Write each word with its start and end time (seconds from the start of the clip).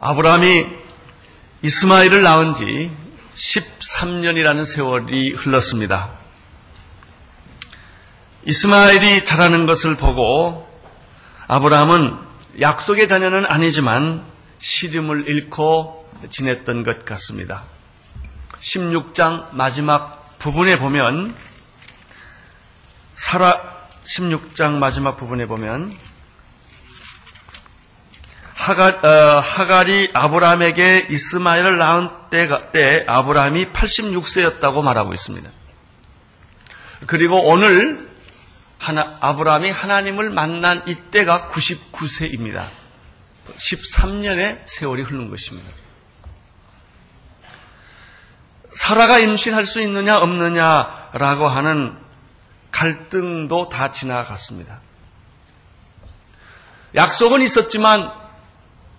아브라함이 0.00 0.66
이스마엘을 1.62 2.22
낳은 2.22 2.52
지 2.52 2.90
13년이라는 3.36 4.66
세월이 4.66 5.30
흘렀습니다. 5.32 6.10
이스마엘이 8.44 9.24
자라는 9.24 9.64
것을 9.64 9.96
보고 9.96 10.68
아브라함은 11.48 12.18
약속의 12.60 13.08
자녀는 13.08 13.46
아니지만 13.48 14.26
시름을 14.58 15.26
잃고 15.26 16.06
지냈던 16.28 16.82
것 16.82 17.06
같습니다. 17.06 17.64
16장 18.62 19.54
마지막 19.54 20.38
부분에 20.38 20.78
보면 20.78 21.34
사라 23.14 23.60
16장 24.04 24.78
마지막 24.78 25.16
부분에 25.16 25.46
보면 25.46 25.92
하가, 28.54 28.86
어, 28.86 29.40
하갈이 29.40 30.10
아브라함에게 30.14 31.08
이스마엘을 31.10 31.78
낳은 31.78 32.08
때가, 32.30 32.70
때 32.70 33.02
아브라함이 33.08 33.72
86세였다고 33.72 34.82
말하고 34.82 35.12
있습니다. 35.12 35.50
그리고 37.08 37.42
오늘 37.42 38.08
하나, 38.78 39.16
아브라함이 39.20 39.70
하나님을 39.70 40.30
만난 40.30 40.86
이때가 40.86 41.48
99세입니다. 41.50 42.68
13년의 43.48 44.62
세월이 44.66 45.02
흐른 45.02 45.28
것입니다. 45.28 45.81
사라가 48.74 49.18
임신할 49.18 49.66
수 49.66 49.80
있느냐 49.80 50.18
없느냐라고 50.18 51.48
하는 51.48 51.96
갈등도 52.70 53.68
다 53.68 53.92
지나갔습니다. 53.92 54.80
약속은 56.94 57.42
있었지만 57.42 58.12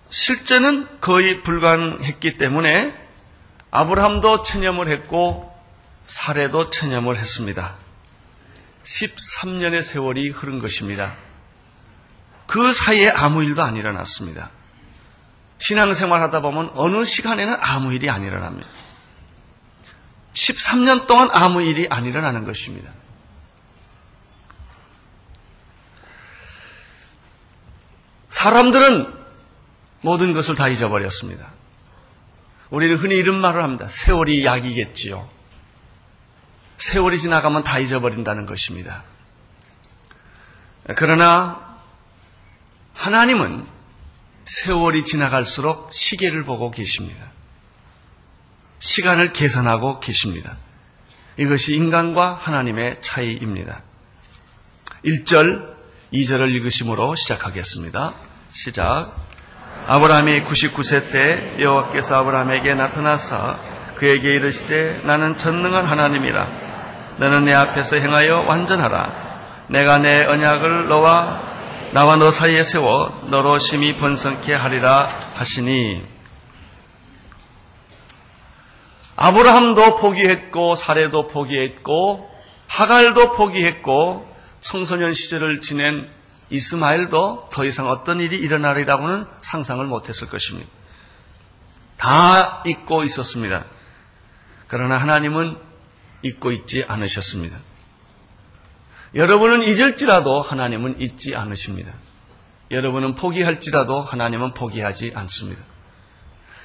실제는 0.09 0.87
거의 1.01 1.41
불가능했기 1.43 2.37
때문에 2.37 2.93
아브라함도 3.71 4.43
체념을 4.43 4.87
했고 4.87 5.51
사례도 6.05 6.69
체념을 6.69 7.17
했습니다. 7.17 7.75
13년의 8.83 9.81
세월이 9.81 10.29
흐른 10.29 10.59
것입니다. 10.59 11.15
그 12.45 12.71
사이에 12.71 13.09
아무 13.09 13.43
일도 13.43 13.63
안 13.63 13.75
일어났습니다. 13.75 14.51
신앙생활 15.57 16.21
하다 16.21 16.41
보면 16.41 16.71
어느 16.75 17.05
시간에는 17.05 17.55
아무 17.59 17.93
일이 17.93 18.09
안 18.09 18.23
일어납니다. 18.23 18.67
13년 20.33 21.07
동안 21.07 21.29
아무 21.31 21.61
일이 21.61 21.87
안 21.89 22.05
일어나는 22.05 22.43
것입니다. 22.45 22.91
사람들은 28.29 29.13
모든 30.01 30.33
것을 30.33 30.55
다 30.55 30.67
잊어버렸습니다. 30.67 31.51
우리는 32.69 32.97
흔히 32.97 33.15
이런 33.15 33.39
말을 33.39 33.63
합니다. 33.63 33.87
세월이 33.87 34.43
약이겠지요. 34.43 35.29
세월이 36.77 37.19
지나가면 37.19 37.63
다 37.63 37.79
잊어버린다는 37.79 38.45
것입니다. 38.45 39.03
그러나 40.95 41.77
하나님은 42.95 43.65
세월이 44.45 45.03
지나갈수록 45.03 45.93
시계를 45.93 46.43
보고 46.43 46.71
계십니다. 46.71 47.32
시간을 48.83 49.31
계산하고 49.31 50.01
계십니다. 50.01 50.57
이것이 51.37 51.73
인간과 51.73 52.33
하나님의 52.35 52.97
차이입니다. 53.01 53.81
1절, 55.05 55.73
2절을 56.11 56.51
읽으심으로 56.51 57.15
시작하겠습니다. 57.15 58.13
시작. 58.51 59.15
아브라함이 59.87 60.43
99세 60.43 61.13
때 61.13 61.63
여호와께서 61.63 62.17
아브라함에게 62.17 62.75
나타나사 62.75 63.57
그에게 63.95 64.35
이르시되 64.35 65.01
나는 65.05 65.37
전능한 65.37 65.85
하나님이라 65.85 66.47
너는 67.19 67.45
내 67.45 67.53
앞에서 67.53 67.95
행하여 67.95 68.45
완전하라 68.49 69.67
내가 69.69 69.99
내 69.99 70.25
언약을 70.25 70.89
너와 70.89 71.53
나와 71.93 72.17
너 72.17 72.31
사이에 72.31 72.63
세워 72.63 73.27
너로 73.29 73.59
심히 73.59 73.95
번성케 73.95 74.53
하리라 74.53 75.07
하시니 75.35 76.12
아브라함도 79.23 79.99
포기했고 79.99 80.75
사례도 80.75 81.29
포기했고 81.29 82.29
하갈도 82.67 83.37
포기했고 83.37 84.29
청소년 84.59 85.13
시절을 85.13 85.61
지낸 85.61 86.09
이스마엘도 86.49 87.47
더 87.49 87.63
이상 87.63 87.87
어떤 87.87 88.19
일이 88.19 88.37
일어나리라고는 88.37 89.25
상상을 89.41 89.85
못했을 89.85 90.27
것입니다. 90.27 90.69
다 91.95 92.63
잊고 92.65 93.03
있었습니다. 93.03 93.63
그러나 94.67 94.97
하나님은 94.97 95.57
잊고 96.23 96.51
있지 96.51 96.83
않으셨습니다. 96.85 97.59
여러분은 99.15 99.63
잊을지라도 99.63 100.41
하나님은 100.41 100.99
잊지 100.99 101.33
않으십니다. 101.33 101.93
여러분은 102.71 103.15
포기할지라도 103.15 104.01
하나님은 104.01 104.53
포기하지 104.53 105.13
않습니다. 105.15 105.72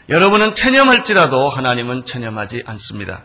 여러분은 0.08 0.54
체념할지라도 0.54 1.50
하나님은 1.50 2.06
체념하지 2.06 2.62
않습니다. 2.66 3.24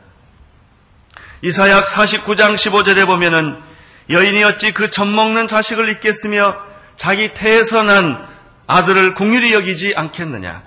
이사약 1.42 1.86
49장 1.88 2.56
15절에 2.56 3.06
보면은 3.06 3.62
여인이 4.10 4.44
어찌 4.44 4.74
그 4.74 4.90
젖먹는 4.90 5.48
자식을 5.48 5.96
잊겠으며 5.96 6.58
자기 6.98 7.34
태에서 7.34 7.84
난 7.84 8.28
아들을 8.68 9.14
궁휼히 9.14 9.54
여기지 9.54 9.94
않겠느냐. 9.96 10.62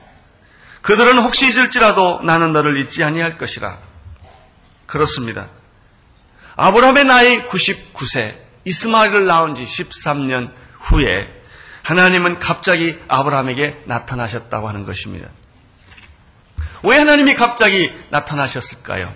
그들은 0.80 1.18
혹시 1.18 1.46
있을지라도 1.48 2.22
나는 2.22 2.52
너를 2.52 2.78
잊지 2.78 3.02
아니할 3.02 3.36
것이라. 3.36 3.78
그렇습니다. 4.86 5.50
아브라함의 6.56 7.04
나이 7.04 7.46
99세, 7.46 8.38
이스마엘을 8.64 9.26
낳은 9.26 9.54
지 9.54 9.64
13년 9.64 10.50
후에 10.80 11.28
하나님은 11.82 12.38
갑자기 12.38 12.98
아브라함에게 13.06 13.82
나타나셨다고 13.84 14.66
하는 14.66 14.86
것입니다. 14.86 15.28
왜 16.82 16.96
하나님이 16.98 17.34
갑자기 17.34 17.92
나타나셨을까요? 18.10 19.14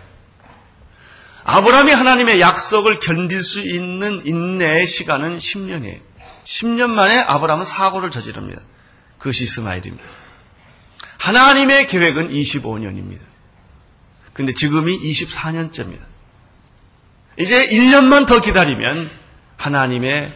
아브라함이 1.45 1.91
하나님의 1.93 2.41
약속을 2.41 3.01
견딜 3.01 3.43
수 3.43 3.61
있는 3.61 4.27
인내의 4.27 4.87
시간은 4.87 5.39
10년이에요. 5.39 6.01
10년 6.45 6.91
만에 6.91 7.19
아브라함은 7.19 7.67
사고를 7.67 8.11
저지릅니다. 8.11 8.63
그것이 9.19 9.45
이스마엘입니다. 9.45 10.05
하나님의 11.19 11.87
계획은 11.87 12.31
25년입니다. 12.31 13.21
근데 14.33 14.53
지금이 14.55 14.99
24년째입니다. 15.01 16.01
이제 17.39 17.69
1년만 17.69 18.27
더 18.27 18.41
기다리면 18.41 19.11
하나님의 19.57 20.33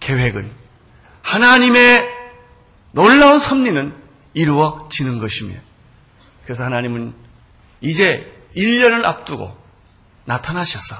계획은 0.00 0.50
하나님의 1.22 2.08
놀라운 2.92 3.38
섭리는 3.38 3.94
이루어지는 4.34 5.18
것입니다. 5.18 5.60
그래서 6.44 6.64
하나님은 6.64 7.14
이제 7.80 8.32
1년을 8.56 9.04
앞두고 9.04 9.56
나타나셔서 10.24 10.96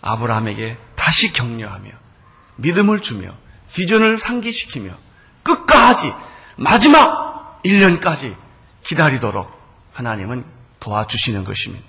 아브라함에게 0.00 0.78
다시 0.94 1.32
격려하며 1.32 1.90
믿음을 2.56 3.02
주며 3.02 3.34
비전을 3.74 4.18
상기시키며 4.18 4.96
끝까지 5.42 6.12
마지막 6.56 7.60
1년까지 7.64 8.36
기다리도록 8.84 9.50
하나님은 9.92 10.44
도와주시는 10.80 11.44
것입니다. 11.44 11.84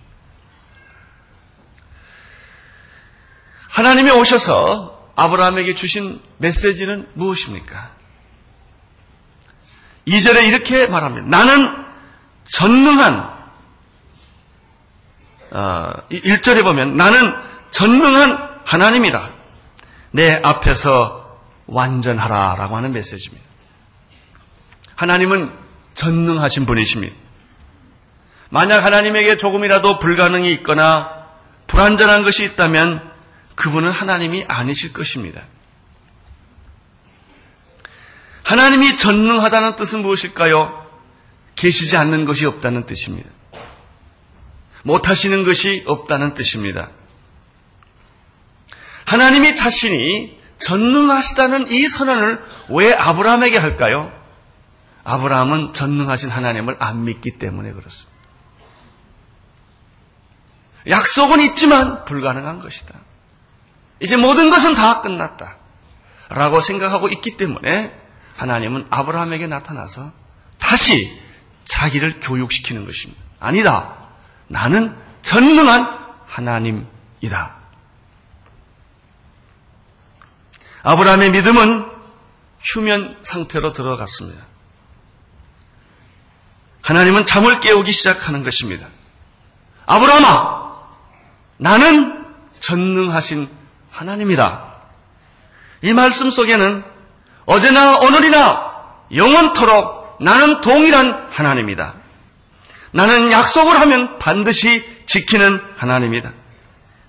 하나님이 3.69 4.11
오셔서 4.11 5.11
아브라함에게 5.15 5.75
주신 5.75 6.21
메시지는 6.37 7.09
무엇입니까? 7.13 7.91
2절에 10.07 10.47
이렇게 10.47 10.87
말합니다. 10.87 11.27
나는 11.27 11.88
전능한 12.51 13.39
어, 15.51 15.91
1절에 16.11 16.63
보면 16.63 16.95
나는 16.95 17.33
전능한 17.71 18.59
하나님이라 18.65 19.31
내 20.11 20.39
앞에서 20.43 21.39
완전하라 21.67 22.55
라고 22.55 22.77
하는 22.77 22.91
메시지입니다. 22.93 23.47
하나님은 24.95 25.51
전능하신 25.93 26.65
분이십니다. 26.65 27.15
만약 28.49 28.83
하나님에게 28.83 29.37
조금이라도 29.37 29.99
불가능이 29.99 30.51
있거나 30.53 31.27
불완전한 31.67 32.23
것이 32.23 32.43
있다면 32.45 33.11
그분은 33.55 33.91
하나님이 33.91 34.45
아니실 34.47 34.93
것입니다. 34.93 35.43
하나님이 38.43 38.95
전능하다는 38.95 39.75
뜻은 39.75 40.01
무엇일까요? 40.01 40.88
계시지 41.59 41.97
않는 41.97 42.23
것이 42.23 42.45
없다는 42.45 42.85
뜻입니다. 42.85 43.29
못하시는 44.83 45.43
것이 45.43 45.83
없다는 45.85 46.33
뜻입니다. 46.33 46.89
하나님이 49.05 49.55
자신이 49.55 50.39
전능하시다는 50.57 51.69
이 51.69 51.85
선언을 51.85 52.41
왜 52.69 52.93
아브라함에게 52.93 53.57
할까요? 53.57 54.09
아브라함은 55.03 55.73
전능하신 55.73 56.29
하나님을 56.29 56.77
안 56.79 57.03
믿기 57.03 57.31
때문에 57.31 57.73
그렇습니다. 57.73 58.09
약속은 60.87 61.41
있지만 61.41 62.05
불가능한 62.05 62.61
것이다. 62.61 62.95
이제 63.99 64.15
모든 64.15 64.49
것은 64.49 64.75
다 64.75 65.01
끝났다. 65.01 65.57
라고 66.29 66.61
생각하고 66.61 67.09
있기 67.09 67.35
때문에 67.35 67.93
하나님은 68.37 68.87
아브라함에게 68.89 69.47
나타나서 69.47 70.13
다시 70.57 71.28
자기를 71.69 72.19
교육시키는 72.19 72.85
것입니다. 72.85 73.21
아니다. 73.39 73.95
나는 74.47 74.97
전능한 75.21 75.99
하나님이다. 76.27 77.55
아브라함의 80.81 81.31
믿음은 81.31 81.85
휴면 82.61 83.19
상태로 83.21 83.73
들어갔습니다. 83.73 84.43
하나님은 86.81 87.25
잠을 87.25 87.59
깨우기 87.59 87.91
시작하는 87.91 88.43
것입니다. 88.43 88.87
아브라함아, 89.85 90.79
나는 91.57 92.25
전능하신 92.59 93.49
하나님이다. 93.91 94.73
이 95.83 95.93
말씀 95.93 96.29
속에는 96.29 96.83
어제나 97.45 97.99
오늘이나 97.99 98.69
영원토록 99.13 99.98
나는 100.21 100.61
동일한 100.61 101.27
하나님이다. 101.29 101.95
나는 102.91 103.31
약속을 103.31 103.79
하면 103.81 104.17
반드시 104.17 104.85
지키는 105.05 105.61
하나님이다. 105.77 106.33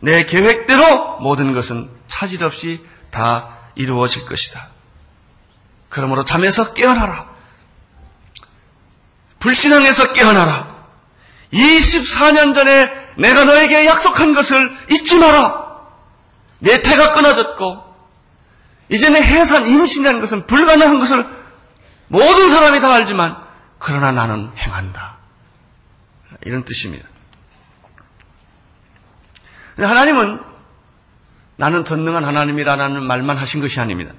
내 0.01 0.25
계획대로 0.25 1.19
모든 1.21 1.53
것은 1.53 1.91
차질 2.09 2.45
없이 2.45 2.85
다 3.11 3.59
이루어질 3.75 4.25
것이다. 4.27 4.69
그러므로 5.89 6.25
잠에서 6.25 6.73
깨어나라. 6.73 7.29
불신앙에서 9.39 10.13
깨어나라. 10.13 10.71
24년 11.53 12.55
전에 12.55 12.91
내가 13.19 13.45
너에게 13.45 13.87
약속한 13.87 14.33
것을 14.33 14.77
잊지 14.91 15.19
마라. 15.19 15.61
내 16.61 16.83
태가 16.83 17.13
끊어졌고, 17.13 17.85
이제는 18.91 19.23
해산 19.23 19.69
임신이라는 19.69 20.21
것은 20.21 20.47
불가능한 20.47 21.01
것을 21.01 21.40
모든 22.11 22.51
사람이 22.51 22.81
다 22.81 22.93
알지만, 22.93 23.37
그러나 23.79 24.11
나는 24.11 24.51
행한다. 24.59 25.17
이런 26.43 26.65
뜻입니다. 26.65 27.09
하나님은 29.79 30.43
나는 31.57 31.85
전능한 31.85 32.25
하나님이라는 32.25 33.03
말만 33.05 33.37
하신 33.37 33.61
것이 33.61 33.79
아닙니다. 33.79 34.13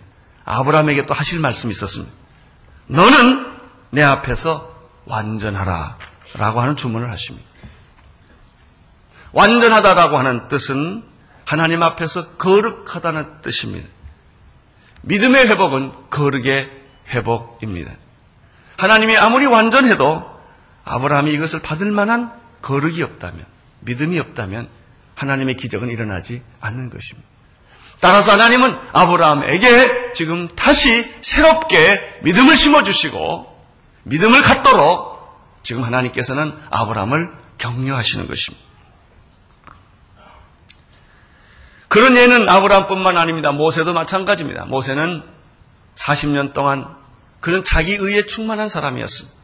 아브라함에게 0.46 1.06
또 1.06 1.14
하실 1.14 1.40
말씀이 1.40 1.72
있었습니다. 1.72 2.14
너는 2.88 3.60
내 3.90 4.02
앞에서 4.02 4.74
완전하라. 5.06 5.98
라고 6.36 6.62
하는 6.62 6.78
주문을 6.78 7.12
하십니다. 7.12 7.46
완전하다라고 9.34 10.18
하는 10.18 10.48
뜻은 10.48 11.04
하나님 11.46 11.84
앞에서 11.84 12.38
거룩하다는 12.38 13.42
뜻입니다. 13.42 13.90
믿음의 15.02 15.50
회복은 15.50 16.10
거룩의 16.10 16.81
회복입니다. 17.12 17.92
하나님이 18.78 19.18
아무리 19.18 19.46
완전해도 19.46 20.26
아브라함이 20.86 21.34
이것을 21.34 21.62
받을 21.62 21.92
만한 21.92 22.32
거룩이 22.62 23.02
없다면, 23.04 23.46
믿음이 23.82 24.20
없다면 24.20 24.70
하나님의 25.16 25.56
기적은 25.56 25.90
일어나지 25.90 26.42
않는 26.60 26.90
것입니다. 26.90 27.30
따라서 28.00 28.32
하나님은 28.32 28.76
아브라함에게 28.94 30.14
지금 30.14 30.48
다시 30.50 31.08
새롭게 31.22 32.20
믿음을 32.24 32.58
심어주시고 32.58 33.62
믿음을 34.04 34.42
갖도록 34.42 35.12
지금 35.62 35.84
하나님께서는 35.84 36.58
아브라함을 36.72 37.32
격려하시는 37.60 38.28
것입니다. 38.28 38.66
그런 41.88 42.16
예는 42.16 42.50
아브라함뿐만 42.50 43.18
아닙니다. 43.18 43.52
모세도 43.52 43.94
마찬가지입니다. 43.94 44.66
모세는 44.66 45.24
40년 45.96 46.54
동안 46.54 47.01
그는 47.42 47.64
자기 47.64 47.96
의에 47.96 48.26
충만한 48.26 48.70
사람이었습니다. 48.70 49.38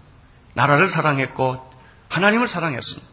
나라를 0.54 0.88
사랑했고 0.88 1.70
하나님을 2.10 2.48
사랑했습니다. 2.48 3.08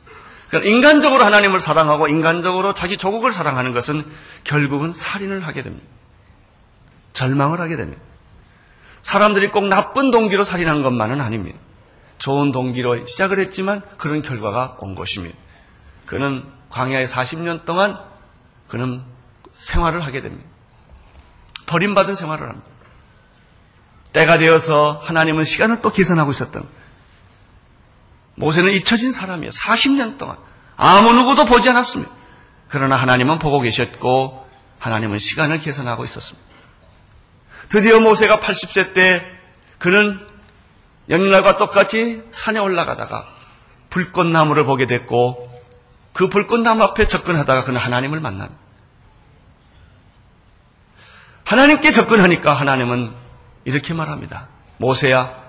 그러니까 0.48 0.70
인간적으로 0.70 1.25
하나님을 1.25 1.60
사랑하고 1.60 2.08
인간적으로 2.08 2.75
자기 2.75 2.96
조국을 2.96 3.32
사랑하는 3.32 3.72
것은 3.72 4.04
결국은 4.44 4.92
살인을 4.92 5.46
하게 5.46 5.62
됩니다. 5.62 5.86
절망을 7.12 7.60
하게 7.60 7.76
됩니다. 7.76 8.00
사람들이 9.02 9.48
꼭 9.50 9.66
나쁜 9.66 10.10
동기로 10.10 10.44
살인한 10.44 10.82
것만은 10.82 11.20
아닙니다. 11.20 11.58
좋은 12.19 12.52
동기로 12.52 13.06
시작을 13.06 13.38
했지만 13.40 13.82
그런 13.98 14.22
결과가 14.22 14.76
온 14.81 14.94
것입니다. 14.94 15.36
그는 16.06 16.44
광야에 16.70 17.04
40년 17.04 17.64
동안 17.64 17.98
그는 18.69 19.02
생활을 19.54 20.04
하게 20.04 20.20
됩니다. 20.20 20.48
버림받은 21.66 22.14
생활을 22.14 22.48
합니다. 22.48 22.74
때가 24.14 24.38
되어서 24.38 25.00
하나님은 25.02 25.44
시간을 25.44 25.82
또 25.82 25.90
계산하고 25.90 26.31
있었던 26.31 26.66
모세는 28.37 28.72
잊혀진 28.72 29.12
사람이에요. 29.12 29.50
40년 29.50 30.19
동안 30.19 30.38
아무 30.76 31.12
누구도 31.12 31.44
보지 31.44 31.69
않았습니다. 31.69 32.11
그러나 32.69 32.96
하나님은 32.96 33.38
보고 33.38 33.61
계셨고 33.61 34.49
하나님은 34.78 35.19
시간을 35.19 35.61
계산하고 35.61 36.05
있었습니다. 36.05 36.49
드디어 37.69 38.00
모세가 38.00 38.38
80세 38.38 38.94
때 38.94 39.25
그는 39.78 40.25
영날과 41.08 41.56
똑같이 41.56 42.22
산에 42.31 42.60
올라가다가 42.60 43.26
불꽃나무를 43.90 44.64
보게 44.64 44.87
됐고 44.87 45.50
그 46.12 46.28
불꽃나무 46.28 46.82
앞에 46.84 47.08
접근하다가 47.08 47.64
그는 47.64 47.81
하나님을 47.81 48.20
만납니다. 48.20 48.60
하나님께 51.44 51.90
접근하니까 51.90 52.52
하나님은 52.52 53.24
이렇게 53.64 53.94
말합니다. 53.94 54.49
모세야, 54.78 55.43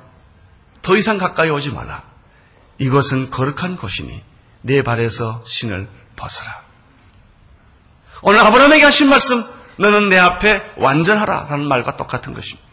더 0.82 0.96
이상 0.96 1.18
가까이 1.18 1.50
오지 1.50 1.72
마라. 1.72 2.04
이것은 2.78 3.30
거룩한 3.30 3.76
곳이니 3.76 4.22
내 4.62 4.82
발에서 4.82 5.42
신을 5.46 5.88
벗어라. 6.16 6.64
오늘 8.22 8.40
아브라함에게 8.40 8.84
하신 8.84 9.10
말씀, 9.10 9.44
너는 9.78 10.10
내 10.10 10.18
앞에 10.18 10.74
완전하라 10.78 11.46
하는 11.46 11.68
말과 11.68 11.98
똑같은 11.98 12.34
것입니다. 12.34 12.66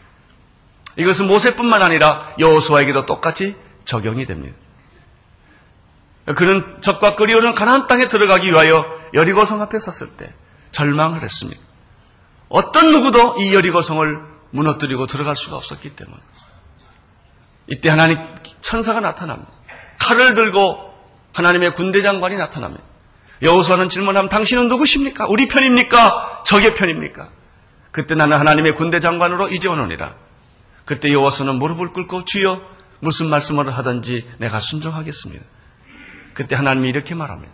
이것은 0.95 1.27
모세뿐만 1.27 1.81
아니라 1.81 2.33
여호수아에게도 2.39 3.05
똑같이 3.05 3.55
적용이 3.85 4.25
됩니다. 4.25 4.55
그는 6.35 6.77
적과 6.81 7.15
끓이오는 7.15 7.55
가나안 7.55 7.87
땅에 7.87 8.07
들어가기 8.07 8.49
위하여 8.51 8.85
여리고성 9.13 9.61
앞에 9.61 9.77
섰을 9.79 10.15
때 10.15 10.33
절망을 10.71 11.21
했습니다. 11.21 11.61
어떤 12.47 12.91
누구도 12.91 13.35
이 13.39 13.53
여리고성을 13.53 14.32
무너뜨리고 14.53 15.07
들어갈 15.07 15.35
수가 15.35 15.55
없었기 15.57 15.95
때문에 15.95 16.17
이때 17.67 17.89
하나님 17.89 18.17
천사가 18.61 18.99
나타납니다. 18.99 19.51
칼을 19.99 20.33
들고 20.35 20.93
하나님의 21.33 21.73
군대 21.73 22.01
장관이 22.01 22.37
나타납니다. 22.37 22.83
여호수아는 23.41 23.89
질문하면 23.89 24.29
당신은 24.29 24.67
누구십니까? 24.69 25.25
우리 25.27 25.47
편입니까? 25.47 26.43
적의 26.45 26.75
편입니까? 26.75 27.29
그때 27.91 28.15
나는 28.15 28.37
하나님의 28.37 28.75
군대 28.75 28.99
장관으로 28.99 29.49
이제 29.49 29.67
오느니라. 29.67 30.15
그때 30.85 31.11
여호수아는 31.11 31.55
무릎을 31.55 31.91
꿇고 31.93 32.25
주여 32.25 32.61
무슨 32.99 33.29
말씀을 33.29 33.75
하든지 33.75 34.29
내가 34.37 34.59
순종하겠습니다. 34.59 35.43
그때 36.33 36.55
하나님이 36.55 36.89
이렇게 36.89 37.15
말합니다. 37.15 37.51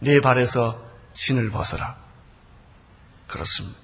네 0.00 0.20
발에서 0.20 0.82
신을 1.12 1.50
벗어라. 1.50 1.96
그렇습니다. 3.28 3.83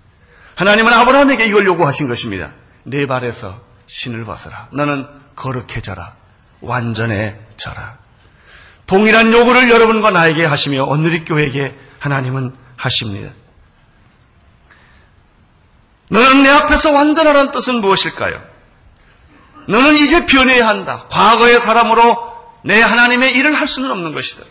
하나님은 0.61 0.93
아브라함에게 0.93 1.47
이걸 1.47 1.65
요구하신 1.65 2.07
것입니다. 2.07 2.53
네 2.83 3.07
발에서 3.07 3.63
신을 3.87 4.27
벗어라. 4.27 4.69
너는 4.73 5.07
거룩해져라. 5.35 6.15
완전해져라. 6.61 7.97
동일한 8.87 9.33
요구를 9.33 9.71
여러분과 9.71 10.11
나에게 10.11 10.45
하시며 10.45 10.85
오늘의 10.85 11.25
교회에게 11.25 11.79
하나님은 11.99 12.55
하십니다. 12.77 13.33
너는 16.11 16.43
내 16.43 16.51
앞에서 16.51 16.93
완전하라는 16.93 17.53
뜻은 17.53 17.77
무엇일까요? 17.77 18.43
너는 19.67 19.97
이제 19.97 20.27
변해야 20.27 20.69
한다. 20.69 21.07
과거의 21.11 21.59
사람으로 21.59 22.35
내 22.65 22.83
하나님의 22.83 23.35
일을 23.35 23.55
할 23.59 23.67
수는 23.67 23.91
없는 23.91 24.13
것이다. 24.13 24.45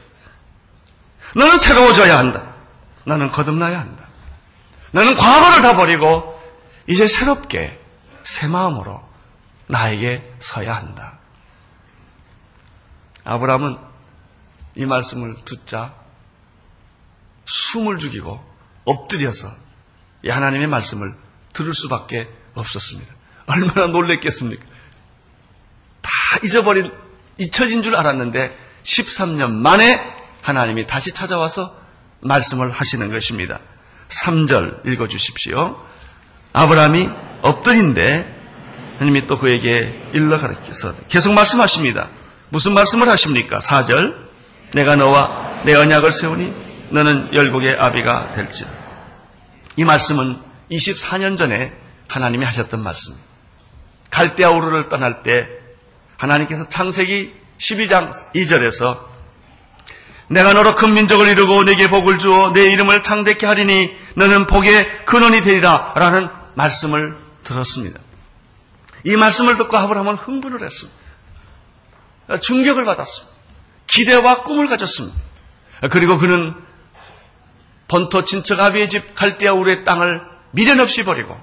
너는 1.35 1.57
새로워져야 1.57 2.17
한다. 2.17 2.55
너는 3.03 3.29
거듭나야 3.29 3.79
한다. 3.79 4.08
너는 4.91 5.15
과거를 5.15 5.61
다 5.61 5.75
버리고 5.75 6.39
이제 6.87 7.05
새롭게 7.07 7.79
새 8.23 8.47
마음으로 8.47 9.01
나에게 9.67 10.33
서야 10.39 10.75
한다. 10.75 11.19
아브라함은 13.23 13.77
이 14.75 14.85
말씀을 14.85 15.35
듣자 15.45 15.93
숨을 17.45 17.99
죽이고 17.99 18.43
엎드려서 18.85 19.51
이 20.23 20.29
하나님의 20.29 20.67
말씀을 20.67 21.15
들을 21.53 21.73
수밖에 21.73 22.29
없었습니다. 22.55 23.13
얼마나 23.45 23.87
놀랬겠습니까? 23.87 24.65
다 26.01 26.11
잊어버린, 26.43 26.91
잊혀진 27.37 27.81
줄 27.81 27.95
알았는데 27.95 28.55
13년 28.83 29.51
만에 29.51 29.99
하나님이 30.41 30.87
다시 30.87 31.11
찾아와서 31.11 31.75
말씀을 32.21 32.71
하시는 32.71 33.11
것입니다. 33.11 33.59
3절 34.09 34.85
읽어주십시오. 34.87 35.77
아브라함이 36.53 37.09
엎드린데 37.41 38.39
하나님이 38.99 39.27
또 39.27 39.39
그에게 39.39 40.09
일러 40.13 40.39
가르쳐서 40.39 40.93
계속 41.07 41.33
말씀하십니다. 41.33 42.09
무슨 42.49 42.73
말씀을 42.73 43.07
하십니까? 43.09 43.59
4절 43.59 44.27
내가 44.73 44.95
너와 44.95 45.63
내 45.63 45.73
언약을 45.73 46.11
세우니 46.11 46.89
너는 46.91 47.33
열국의 47.33 47.77
아비가 47.79 48.31
될지라. 48.31 48.69
이 49.77 49.85
말씀은 49.85 50.41
24년 50.71 51.37
전에 51.37 51.71
하나님이 52.07 52.43
하셨던 52.45 52.83
말씀. 52.83 53.15
갈대아 54.09 54.49
우르를 54.49 54.89
떠날 54.89 55.23
때 55.23 55.47
하나님께서 56.17 56.67
창세기 56.67 57.33
12장 57.57 58.11
2절에서 58.33 58.99
내가 60.29 60.53
너로 60.53 60.75
큰 60.75 60.93
민족을 60.93 61.27
이루고 61.27 61.63
내게 61.63 61.89
복을 61.89 62.19
주어 62.19 62.51
내 62.53 62.71
이름을 62.71 63.03
창대케 63.03 63.45
하리니 63.45 63.95
너는 64.15 64.47
복의 64.47 65.05
근원이 65.05 65.41
되리라 65.41 65.93
라는 65.95 66.29
말씀을 66.55 67.17
들었습니다. 67.43 67.99
이 69.05 69.15
말씀을 69.15 69.57
듣고 69.57 69.75
아브라함은 69.77 70.15
흥분을 70.15 70.63
했습니다. 70.63 70.99
충격을 72.41 72.85
받았습니다. 72.85 73.35
기대와 73.87 74.43
꿈을 74.43 74.67
가졌습니다. 74.67 75.17
그리고 75.89 76.17
그는 76.19 76.53
번토 77.87 78.23
친척 78.25 78.59
아비의 78.59 78.89
집 78.89 79.15
갈대아 79.15 79.53
우르의 79.53 79.83
땅을 79.83 80.21
미련 80.51 80.79
없이 80.79 81.03
버리고 81.03 81.39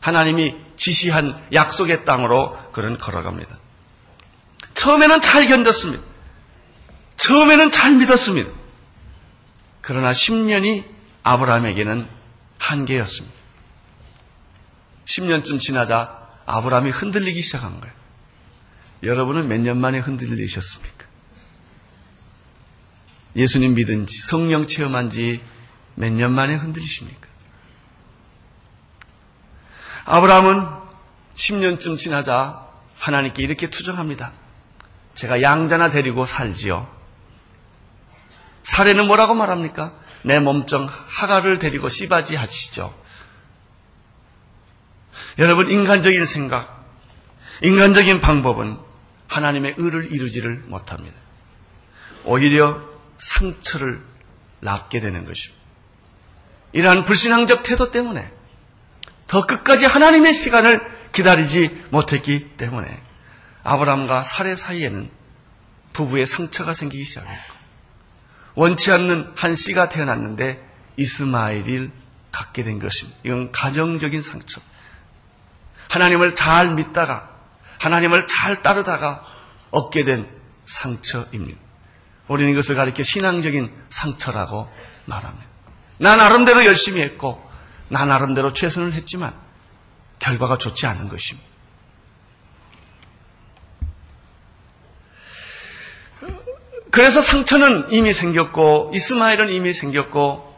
하나님이 0.00 0.54
지시한 0.76 1.44
약속의 1.52 2.04
땅으로 2.04 2.56
그는 2.72 2.98
걸어갑니다. 2.98 3.58
처음에는 4.74 5.20
잘 5.20 5.46
견뎠습니다. 5.46 6.07
처음에는 7.18 7.70
잘 7.70 7.94
믿었습니다. 7.96 8.50
그러나 9.82 10.10
10년이 10.10 10.84
아브라함에게는 11.22 12.08
한계였습니다. 12.58 13.36
10년쯤 15.04 15.60
지나자 15.60 16.28
아브라함이 16.46 16.90
흔들리기 16.90 17.40
시작한 17.42 17.80
거예요. 17.80 17.94
여러분은 19.02 19.48
몇 19.48 19.58
년 19.60 19.78
만에 19.80 19.98
흔들리셨습니까? 19.98 21.06
예수님 23.36 23.74
믿은 23.74 24.06
지, 24.06 24.20
성령 24.22 24.66
체험한 24.66 25.10
지 25.10 25.40
몇 25.96 26.12
년 26.12 26.32
만에 26.32 26.54
흔들리십니까? 26.54 27.26
아브라함은 30.04 30.66
10년쯤 31.34 31.98
지나자 31.98 32.66
하나님께 32.96 33.42
이렇게 33.42 33.68
투정합니다. 33.70 34.32
제가 35.14 35.42
양자나 35.42 35.90
데리고 35.90 36.24
살지요. 36.24 36.88
사례는 38.68 39.06
뭐라고 39.06 39.34
말합니까? 39.34 39.94
내 40.22 40.38
몸종 40.40 40.88
하가를 41.06 41.58
데리고 41.58 41.88
씨바지 41.88 42.36
하시죠. 42.36 42.94
여러분, 45.38 45.70
인간적인 45.70 46.26
생각, 46.26 46.84
인간적인 47.62 48.20
방법은 48.20 48.78
하나님의 49.28 49.76
의를 49.78 50.12
이루지를 50.12 50.64
못합니다. 50.66 51.16
오히려 52.24 52.82
상처를 53.16 54.04
낳게 54.60 55.00
되는 55.00 55.24
것입니다. 55.24 55.64
이러한 56.72 57.06
불신앙적 57.06 57.62
태도 57.62 57.90
때문에 57.90 58.30
더 59.28 59.46
끝까지 59.46 59.86
하나님의 59.86 60.34
시간을 60.34 61.08
기다리지 61.12 61.86
못했기 61.90 62.56
때문에 62.58 63.02
아브라함과 63.64 64.20
사례 64.20 64.54
사이에는 64.54 65.10
부부의 65.94 66.26
상처가 66.26 66.74
생기기 66.74 67.04
시작했고 67.04 67.57
원치 68.58 68.90
않는 68.90 69.34
한 69.36 69.54
씨가 69.54 69.88
태어났는데 69.88 70.60
이스마엘을 70.96 71.92
갖게 72.32 72.64
된 72.64 72.80
것입니다. 72.80 73.16
이건 73.22 73.52
가정적인 73.52 74.20
상처. 74.20 74.60
하나님을 75.88 76.34
잘 76.34 76.74
믿다가 76.74 77.30
하나님을 77.80 78.26
잘 78.26 78.60
따르다가 78.60 79.24
얻게 79.70 80.02
된 80.04 80.28
상처입니다. 80.66 81.60
우리는 82.26 82.50
이것을 82.50 82.74
가리켜 82.74 83.04
신앙적인 83.04 83.72
상처라고 83.90 84.68
말합니다. 85.04 85.46
나 85.98 86.16
나름대로 86.16 86.66
열심히 86.66 87.00
했고 87.00 87.40
나 87.88 88.04
나름대로 88.06 88.52
최선을 88.52 88.92
했지만 88.92 89.34
결과가 90.18 90.58
좋지 90.58 90.84
않은 90.88 91.08
것입니다. 91.08 91.47
그래서 96.98 97.20
상처는 97.20 97.92
이미 97.92 98.12
생겼고 98.12 98.90
이스마엘은 98.92 99.50
이미 99.50 99.72
생겼고 99.72 100.52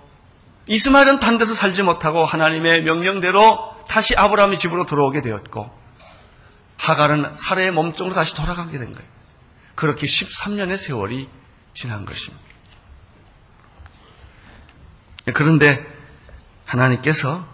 이스마엘은 0.68 1.20
단 1.20 1.36
데서 1.36 1.52
살지 1.52 1.82
못하고 1.82 2.24
하나님의 2.24 2.82
명령대로 2.82 3.76
다시 3.86 4.16
아브라함의 4.16 4.56
집으로 4.56 4.86
들어오게 4.86 5.20
되었고 5.20 5.70
하갈은 6.78 7.34
사례의 7.36 7.72
몸종으로 7.72 8.14
다시 8.14 8.34
돌아가게 8.34 8.78
된 8.78 8.90
거예요. 8.90 9.08
그렇게 9.74 10.06
13년의 10.06 10.78
세월이 10.78 11.28
지난 11.74 12.06
것입니다. 12.06 12.42
그런데 15.34 15.86
하나님께서 16.64 17.46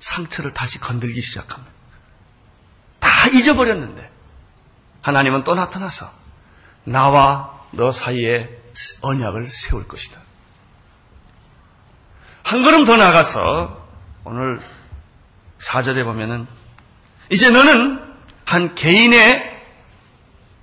상처를 0.00 0.52
다시 0.52 0.80
건들기 0.80 1.22
시작합니다. 1.22 1.72
다 2.98 3.28
잊어버렸는데 3.28 4.10
하나님은 5.02 5.44
또 5.44 5.54
나타나서 5.54 6.10
나와 6.82 7.55
너 7.76 7.92
사이에 7.92 8.48
언약을 9.02 9.48
세울 9.48 9.86
것이다. 9.86 10.20
한 12.42 12.62
걸음 12.62 12.84
더 12.84 12.96
나가서 12.96 13.86
오늘 14.24 14.60
사절에 15.58 16.04
보면은 16.04 16.46
이제 17.30 17.50
너는 17.50 18.00
한 18.44 18.74
개인의 18.74 19.56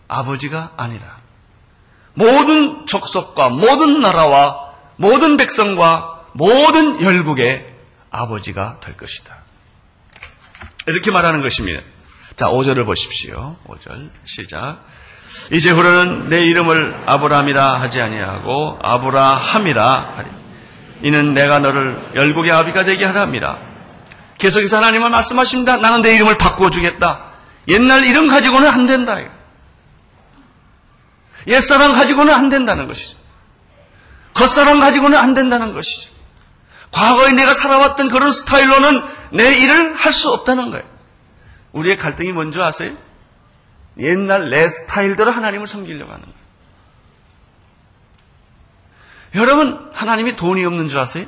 아버지가 0.08 0.74
아니라 0.78 1.20
모든 2.14 2.86
족속과 2.86 3.50
모든 3.50 4.02
나라와 4.02 4.74
모든 4.98 5.38
백성과 5.38 6.28
모든 6.34 7.02
열국의 7.02 7.74
아버지가 8.10 8.80
될 8.80 8.96
것이다. 8.96 9.38
이렇게 10.88 11.12
말하는 11.12 11.42
것입니다. 11.42 11.82
자, 12.36 12.48
5절을 12.50 12.86
보십시오. 12.86 13.58
5절 13.66 14.12
시작. 14.26 14.84
이제 15.52 15.72
후로는 15.72 16.30
내 16.30 16.46
이름을 16.46 17.04
아브라함이라 17.06 17.82
하지 17.82 18.02
아니하고 18.02 18.80
아브라함이라 18.82 20.14
하리. 20.16 20.28
이는 21.02 21.34
내가 21.34 21.60
너를 21.60 22.12
열국의 22.16 22.52
아비가 22.52 22.86
되게 22.86 23.06
하랍니다. 23.06 23.58
계속해서 24.38 24.78
하나님은 24.78 25.12
말씀하십니다. 25.12 25.78
나는 25.78 26.02
내 26.02 26.16
이름을 26.16 26.38
바꿔주겠다. 26.38 27.26
옛날 27.68 28.06
이름 28.06 28.28
가지고는 28.28 28.70
안 28.70 28.88
된다. 28.88 29.16
옛사람 31.48 31.94
가지고는 31.94 32.34
안 32.34 32.50
된다는 32.50 32.88
것이죠. 32.88 33.18
겉사람 34.34 34.80
가지고는 34.80 35.18
안 35.18 35.34
된다는 35.34 35.74
것이죠. 35.74 36.12
과거에 36.92 37.32
내가 37.34 37.54
살아왔던 37.54 38.08
그런 38.08 38.32
스타일로는 38.32 39.02
내 39.32 39.56
일을 39.56 39.96
할 39.96 40.14
수 40.14 40.32
없다는 40.32 40.72
거예요. 40.72 40.86
우리의 41.72 41.98
갈등이 41.98 42.32
뭔지 42.32 42.62
아세요? 42.62 42.94
옛날 43.98 44.50
내 44.50 44.68
스타일대로 44.68 45.32
하나님을 45.32 45.68
섬기려고 45.68 46.12
하는 46.12 46.24
거예요. 46.24 46.44
여러분, 49.36 49.90
하나님이 49.94 50.36
돈이 50.36 50.64
없는 50.66 50.88
줄 50.90 51.00
아세요? 51.00 51.26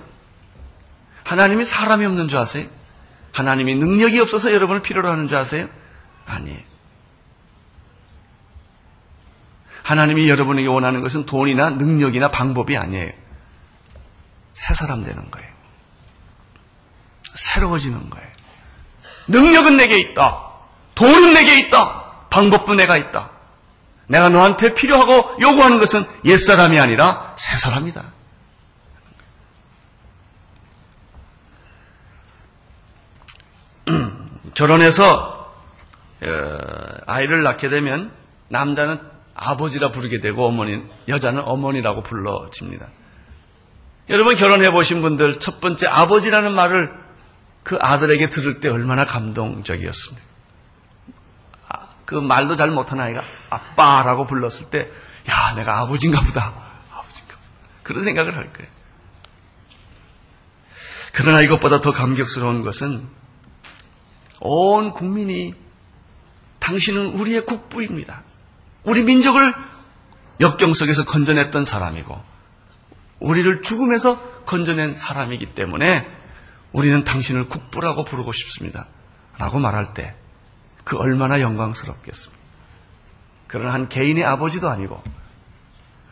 하나님이 1.23 1.65
사람이 1.65 2.05
없는 2.05 2.27
줄 2.27 2.37
아세요? 2.37 2.67
하나님이 3.33 3.75
능력이 3.75 4.19
없어서 4.19 4.53
여러분을 4.53 4.81
필요로 4.81 5.09
하는 5.09 5.27
줄 5.27 5.37
아세요? 5.37 5.67
아니에요. 6.25 6.59
하나님이 9.83 10.29
여러분에게 10.29 10.67
원하는 10.67 11.01
것은 11.01 11.25
돈이나 11.25 11.71
능력이나 11.71 12.31
방법이 12.31 12.75
아니에요. 12.77 13.11
새 14.53 14.73
사람 14.73 15.03
되는 15.03 15.29
거예요. 15.29 15.47
새로워지는 17.35 18.09
거예요. 18.09 18.27
능력은 19.27 19.77
내게 19.77 19.99
있다. 19.99 20.41
돈은 20.95 21.33
내게 21.33 21.59
있다. 21.59 22.04
방법도 22.35 22.75
내가 22.75 22.97
있다. 22.97 23.31
내가 24.07 24.27
너한테 24.27 24.73
필요하고 24.73 25.37
요구하는 25.41 25.77
것은 25.77 26.05
옛사람이 26.25 26.77
아니라 26.77 27.33
새사람이다. 27.37 28.11
결혼해서 34.53 35.53
어, 36.23 36.57
아이를 37.07 37.43
낳게 37.43 37.69
되면 37.69 38.11
남자는 38.49 38.99
아버지라 39.33 39.91
부르게 39.91 40.19
되고 40.19 40.45
어머니 40.45 40.83
여자는 41.07 41.41
어머니라고 41.45 42.03
불러집니다. 42.03 42.87
여러분 44.09 44.35
결혼해 44.35 44.71
보신 44.71 45.01
분들 45.01 45.39
첫 45.39 45.61
번째 45.61 45.87
아버지라는 45.87 46.53
말을 46.53 46.91
그 47.63 47.77
아들에게 47.79 48.29
들을 48.29 48.59
때 48.59 48.67
얼마나 48.67 49.05
감동적이었습니까? 49.05 50.34
아, 52.05 52.07
그 52.07 52.15
말도 52.15 52.55
잘 52.55 52.71
못한 52.71 52.99
아이가 52.99 53.23
아빠라고 53.49 54.25
불렀을 54.25 54.69
때, 54.69 54.89
야, 55.29 55.55
내가 55.55 55.79
아버지인가 55.79 56.21
보다. 56.21 56.53
아버지인가. 56.93 57.35
그런 57.83 58.03
생각을 58.03 58.35
할 58.35 58.53
거예요. 58.53 58.69
그러나 61.13 61.41
이것보다 61.41 61.79
더 61.79 61.91
감격스러운 61.91 62.61
것은 62.61 63.07
온 64.41 64.93
국민이 64.93 65.55
당신은 66.59 67.07
우리의 67.13 67.45
국부입니다. 67.45 68.23
우리 68.83 69.03
민족을 69.03 69.53
역경 70.41 70.73
속에서 70.73 71.05
건져냈던 71.05 71.63
사람이고 71.63 72.21
우리를 73.19 73.61
죽음에서 73.61 74.43
건져낸 74.43 74.95
사람이기 74.95 75.55
때문에 75.55 76.05
우리는 76.73 77.03
당신을 77.05 77.47
국부라고 77.47 78.03
부르고 78.03 78.33
싶습니다. 78.33 78.87
라고 79.37 79.57
말할 79.59 79.93
때 79.93 80.15
그 80.85 80.97
얼마나 80.97 81.41
영광스럽겠습니까? 81.41 82.41
그런 83.47 83.73
한 83.73 83.89
개인의 83.89 84.23
아버지도 84.23 84.69
아니고 84.69 85.03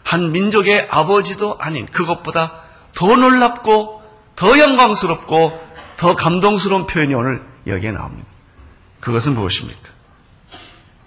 한 0.03 0.31
민족의 0.31 0.89
아버지도 0.91 1.57
아닌 1.59 1.85
그것보다 1.85 2.63
더 2.95 3.15
놀랍고 3.15 4.03
더 4.35 4.59
영광스럽고 4.59 5.59
더 5.97 6.15
감동스러운 6.15 6.87
표현이 6.87 7.13
오늘 7.13 7.45
여기에 7.67 7.91
나옵니다. 7.91 8.27
그것은 8.99 9.35
무엇입니까? 9.35 9.89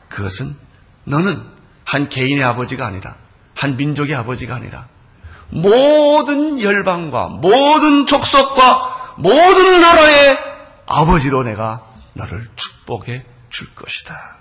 그것은 0.09 0.57
너는 1.05 1.43
한 1.85 2.09
개인의 2.09 2.43
아버지가 2.45 2.87
아니라 2.87 3.17
한 3.57 3.77
민족의 3.77 4.15
아버지가 4.15 4.55
아니라 4.55 4.87
모든 5.49 6.61
열방과 6.61 7.29
모든 7.29 8.07
족속과 8.07 9.15
모든 9.19 9.81
나라의 9.81 10.39
아버지로 10.87 11.43
내가 11.43 11.85
너를 12.15 12.49
축복해 12.57 13.25
줄 13.57 13.75
것이다. 13.75 14.37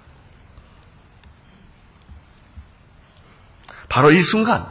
바로 3.87 4.11
이 4.11 4.21
순간 4.21 4.69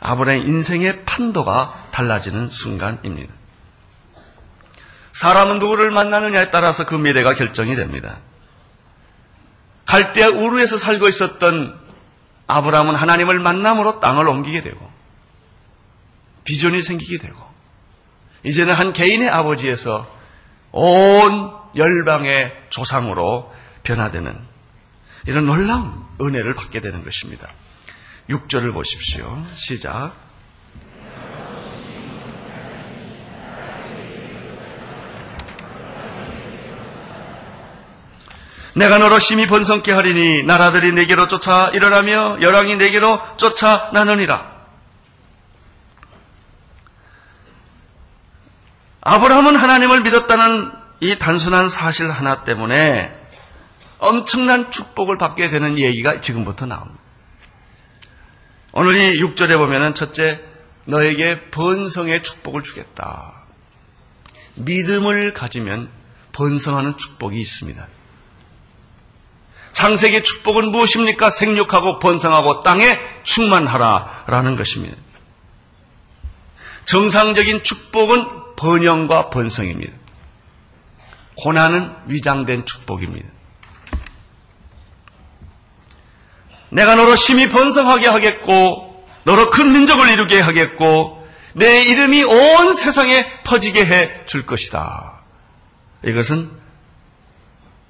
아브라함 0.00 0.46
인생의 0.46 1.04
판도가 1.04 1.88
달라지는 1.90 2.48
순간입니다. 2.48 3.34
사람은 5.12 5.58
누구를 5.58 5.90
만나느냐에 5.90 6.50
따라서 6.50 6.86
그 6.86 6.94
미래가 6.94 7.34
결정이 7.34 7.76
됩니다. 7.76 8.18
갈대아 9.84 10.28
우르에서 10.28 10.78
살고 10.78 11.08
있었던 11.08 11.78
아브라함은 12.46 12.94
하나님을 12.94 13.40
만남으로 13.40 14.00
땅을 14.00 14.26
옮기게 14.26 14.62
되고 14.62 14.90
비전이 16.44 16.80
생기게 16.80 17.18
되고 17.18 17.36
이제는 18.42 18.72
한 18.74 18.92
개인의 18.94 19.28
아버지에서 19.28 20.10
온 20.72 21.52
열방의 21.74 22.66
조상으로 22.70 23.52
변화되는 23.86 24.36
이런 25.26 25.46
놀라운 25.46 26.04
은혜를 26.20 26.54
받게 26.54 26.80
되는 26.80 27.04
것입니다. 27.04 27.48
6절을 28.28 28.74
보십시오. 28.74 29.44
시작. 29.54 30.12
내가 38.74 38.98
너로 38.98 39.18
심히 39.20 39.46
번성케 39.46 39.90
하리니 39.90 40.42
나라들이 40.42 40.92
내게로 40.92 41.28
쫓아 41.28 41.70
일어나며 41.72 42.38
열왕이 42.42 42.76
내게로 42.76 43.22
쫓아 43.38 43.90
나느니라. 43.94 44.54
아브라함은 49.00 49.56
하나님을 49.56 50.02
믿었다는 50.02 50.72
이 51.00 51.18
단순한 51.18 51.68
사실 51.68 52.10
하나 52.10 52.44
때문에 52.44 53.25
엄청난 53.98 54.70
축복을 54.70 55.18
받게 55.18 55.50
되는 55.50 55.78
얘기가 55.78 56.20
지금부터 56.20 56.66
나옵니다. 56.66 57.00
오늘 58.72 58.96
이 58.96 59.20
6절에 59.20 59.58
보면은 59.58 59.94
첫째, 59.94 60.40
너에게 60.84 61.50
번성의 61.50 62.22
축복을 62.22 62.62
주겠다. 62.62 63.32
믿음을 64.54 65.32
가지면 65.32 65.90
번성하는 66.32 66.96
축복이 66.98 67.38
있습니다. 67.38 67.86
창세기 69.72 70.22
축복은 70.22 70.70
무엇입니까? 70.72 71.28
생육하고 71.30 71.98
번성하고 71.98 72.60
땅에 72.60 72.98
충만하라 73.24 74.24
라는 74.26 74.56
것입니다. 74.56 74.96
정상적인 76.86 77.62
축복은 77.62 78.56
번영과 78.56 79.28
번성입니다. 79.28 79.92
고난은 81.36 81.94
위장된 82.06 82.64
축복입니다. 82.64 83.35
내가 86.70 86.94
너로 86.96 87.16
심히 87.16 87.48
번성하게 87.48 88.06
하겠고, 88.06 89.06
너로 89.24 89.50
큰 89.50 89.72
민족을 89.72 90.08
이루게 90.10 90.40
하겠고, 90.40 91.26
내 91.54 91.82
이름이 91.84 92.24
온 92.24 92.74
세상에 92.74 93.42
퍼지게 93.44 93.84
해 93.86 94.26
줄 94.26 94.44
것이다. 94.44 95.20
이것은 96.04 96.50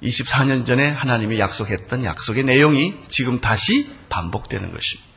24년 0.01 0.65
전에 0.65 0.89
하나님이 0.89 1.39
약속했던 1.39 2.05
약속의 2.05 2.43
내용이 2.45 2.95
지금 3.09 3.41
다시 3.41 3.89
반복되는 4.09 4.71
것입니다. 4.71 5.07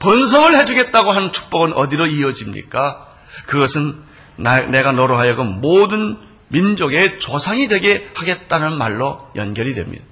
번성을 0.00 0.56
해주겠다고 0.58 1.12
하는 1.12 1.32
축복은 1.32 1.72
어디로 1.72 2.06
이어집니까? 2.06 3.06
그것은 3.46 4.02
나, 4.36 4.62
내가 4.62 4.92
너로 4.92 5.16
하여금 5.16 5.60
모든 5.60 6.18
민족의 6.48 7.18
조상이 7.18 7.68
되게 7.68 8.08
하겠다는 8.14 8.76
말로 8.78 9.28
연결이 9.34 9.74
됩니다. 9.74 10.04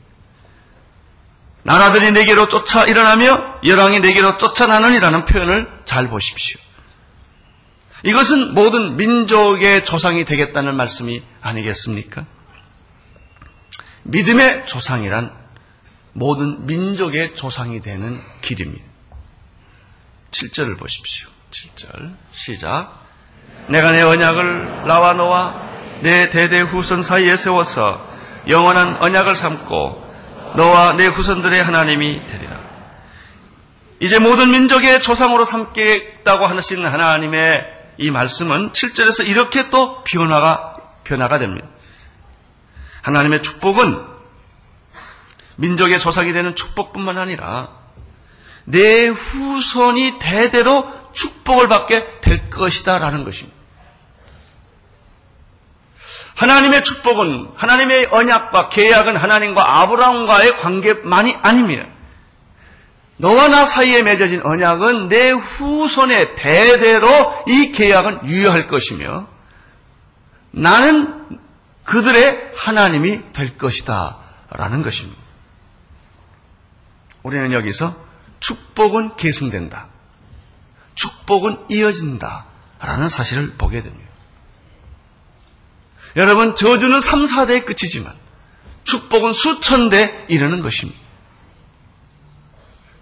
나라들이 1.67 2.13
내게로 2.13 2.47
쫓아 2.47 2.85
일어나며 2.85 3.57
열왕이 3.65 3.99
내게로 3.99 4.37
쫓아나느니라는 4.37 5.25
표현을 5.25 5.69
잘 5.85 6.09
보십시오. 6.09 6.61
이것은 8.05 8.55
모든 8.55 8.97
민족의 8.97 9.85
조상이 9.85 10.25
되겠다는 10.25 10.77
말씀이 10.77 11.25
아니겠습니까? 11.43 12.25
믿음의 14.05 14.67
조상이란 14.67 15.33
모든 16.13 16.67
민족의 16.67 17.35
조상이 17.35 17.81
되는 17.81 18.23
길입니다. 18.43 18.85
7절을 20.31 20.79
보십시오. 20.79 21.29
7절 21.51 22.15
시작. 22.33 23.03
내가 23.69 23.91
내 23.91 24.03
언약을 24.03 24.87
나와 24.87 25.15
너와 25.15 25.67
내 26.03 26.31
대대 26.31 26.61
후손 26.61 27.03
사이에 27.03 27.37
세워서 27.37 28.07
영원한 28.47 29.03
언약을 29.03 29.35
삼고 29.35 30.06
너와 30.57 30.95
내 30.95 31.07
후손들의 31.07 31.63
하나님이 31.63 32.27
되리라. 32.27 32.61
이제 34.01 34.19
모든 34.19 34.51
민족의 34.51 35.01
조상으로 35.01 35.45
삼겠다고 35.45 36.47
하시는 36.47 36.87
하나님의 36.87 37.65
이 37.99 38.11
말씀은 38.11 38.73
7절에서 38.73 39.27
이렇게 39.27 39.71
또 39.71 40.03
변화가, 40.05 40.75
변화가 41.05 41.39
됩니다. 41.39 41.69
하나님의 43.03 43.43
축복은 43.43 44.05
민족의 45.57 46.01
조상이 46.01 46.33
되는 46.33 46.55
축복뿐만 46.55 47.17
아니라 47.17 47.71
내 48.65 49.07
후손이 49.07 50.19
대대로 50.19 50.87
축복을 51.13 51.69
받게 51.69 52.21
될 52.21 52.51
것이다라는 52.51 53.25
것입니다. 53.25 53.56
하나님의 56.37 56.85
축복은 56.85 57.53
하나님의 57.57 58.09
언약과 58.13 58.69
계약은 58.69 59.17
하나님과 59.17 59.81
아브라함과의 59.83 60.59
관계만이 60.59 61.37
아닙니다. 61.43 61.87
너와 63.17 63.49
나 63.49 63.65
사이에 63.65 64.03
맺어진 64.03 64.43
언약은 64.45 65.09
내 65.09 65.31
후손의 65.31 66.37
대대로 66.37 67.09
이 67.49 67.73
계약은 67.73 68.27
유효할 68.27 68.67
것이며 68.67 69.27
나는 70.51 71.41
그들의 71.85 72.53
하나님이 72.55 73.33
될 73.33 73.57
것이다. 73.57 74.19
라는 74.51 74.83
것입니다. 74.83 75.21
우리는 77.23 77.53
여기서 77.53 77.97
축복은 78.41 79.17
계승된다. 79.17 79.87
축복은 80.95 81.67
이어진다. 81.71 82.45
라는 82.81 83.09
사실을 83.09 83.55
보게 83.57 83.83
됩니다. 83.83 84.06
여러분, 86.17 86.57
저주는 86.57 87.01
3, 87.01 87.25
4대의 87.25 87.65
끝이지만 87.65 88.15
축복은 88.85 89.33
수천 89.33 89.91
대 89.91 90.25
이르는 90.29 90.63
것입니다. 90.63 90.99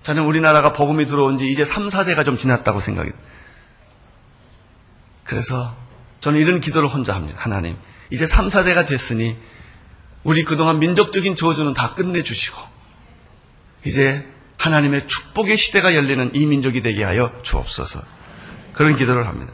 저는 0.02 0.24
우리나라가 0.24 0.72
복음이 0.72 1.06
들어온 1.06 1.38
지 1.38 1.48
이제 1.48 1.64
3, 1.64 1.88
4대가 1.88 2.24
좀 2.24 2.36
지났다고 2.36 2.80
생각해요. 2.80 3.14
그래서 5.24 5.74
저는 6.20 6.40
이런 6.40 6.60
기도를 6.60 6.88
혼자 6.88 7.14
합니다. 7.14 7.38
하나님, 7.40 7.76
이제 8.10 8.26
3, 8.26 8.48
4대가 8.48 8.86
됐으니 8.86 9.36
우리 10.22 10.44
그동안 10.44 10.78
민족적인 10.78 11.36
저주는 11.36 11.72
다 11.74 11.94
끝내주시고 11.94 12.58
이제 13.84 14.26
하나님의 14.58 15.06
축복의 15.06 15.56
시대가 15.56 15.94
열리는 15.94 16.30
이 16.34 16.46
민족이 16.46 16.82
되게 16.82 17.04
하여 17.04 17.32
주옵소서. 17.42 18.02
그런 18.72 18.96
기도를 18.96 19.26
합니다. 19.26 19.52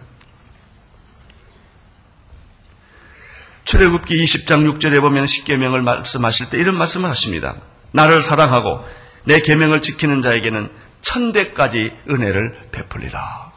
출애굽기 3.71 4.17
20장 4.25 4.69
6절에 4.69 5.01
보면 5.01 5.29
십계명을 5.29 5.83
말씀하실 5.83 6.51
때 6.51 6.59
이런 6.59 6.77
말씀을 6.77 7.09
하십니다. 7.09 7.55
나를 7.93 8.21
사랑하고 8.21 8.85
내 9.23 9.41
계명을 9.43 9.81
지키는 9.81 10.23
자에게는 10.23 10.73
천대까지 11.03 11.93
은혜를 12.11 12.71
베풀리라. 12.73 13.53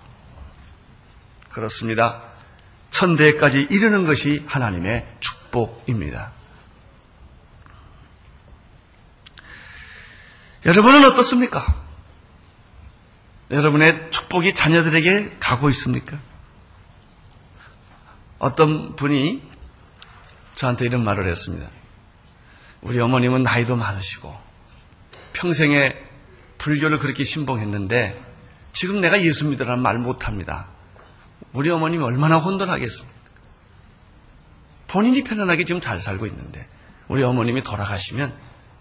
그렇습니다. 1.49 2.21
천대까지 2.91 3.65
이르는 3.71 4.05
것이 4.05 4.43
하나님의 4.45 5.07
축복입니다. 5.19 6.31
여러분은 10.67 11.05
어떻습니까? 11.05 11.65
여러분의 13.49 14.11
축복이 14.11 14.53
자녀들에게 14.53 15.37
가고 15.39 15.69
있습니까? 15.69 16.19
어떤 18.37 18.95
분이 18.95 19.53
저한테 20.63 20.85
이런 20.85 21.03
말을 21.03 21.29
했습니다. 21.29 21.67
우리 22.81 22.97
어머님은 22.99 23.43
나이도 23.43 23.75
많으시고 23.75 24.33
평생에 25.33 25.93
불교를 26.57 26.99
그렇게 26.99 27.25
신봉했는데 27.25 28.21
지금 28.71 29.01
내가 29.01 29.21
예수 29.21 29.45
믿으라는 29.45 29.81
말 29.81 29.97
못합니다. 29.97 30.67
우리 31.51 31.69
어머님이 31.69 32.03
얼마나 32.03 32.37
혼돈하겠습니까? 32.37 33.13
본인이 34.87 35.23
편안하게 35.23 35.65
지금 35.65 35.81
잘 35.81 35.99
살고 35.99 36.27
있는데 36.27 36.65
우리 37.09 37.23
어머님이 37.23 37.63
돌아가시면 37.63 38.33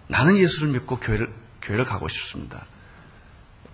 나는 0.07 0.37
예수를 0.37 0.73
믿고 0.73 1.01
교회를, 1.01 1.35
교회를 1.63 1.85
가고 1.85 2.07
싶습니다. 2.07 2.65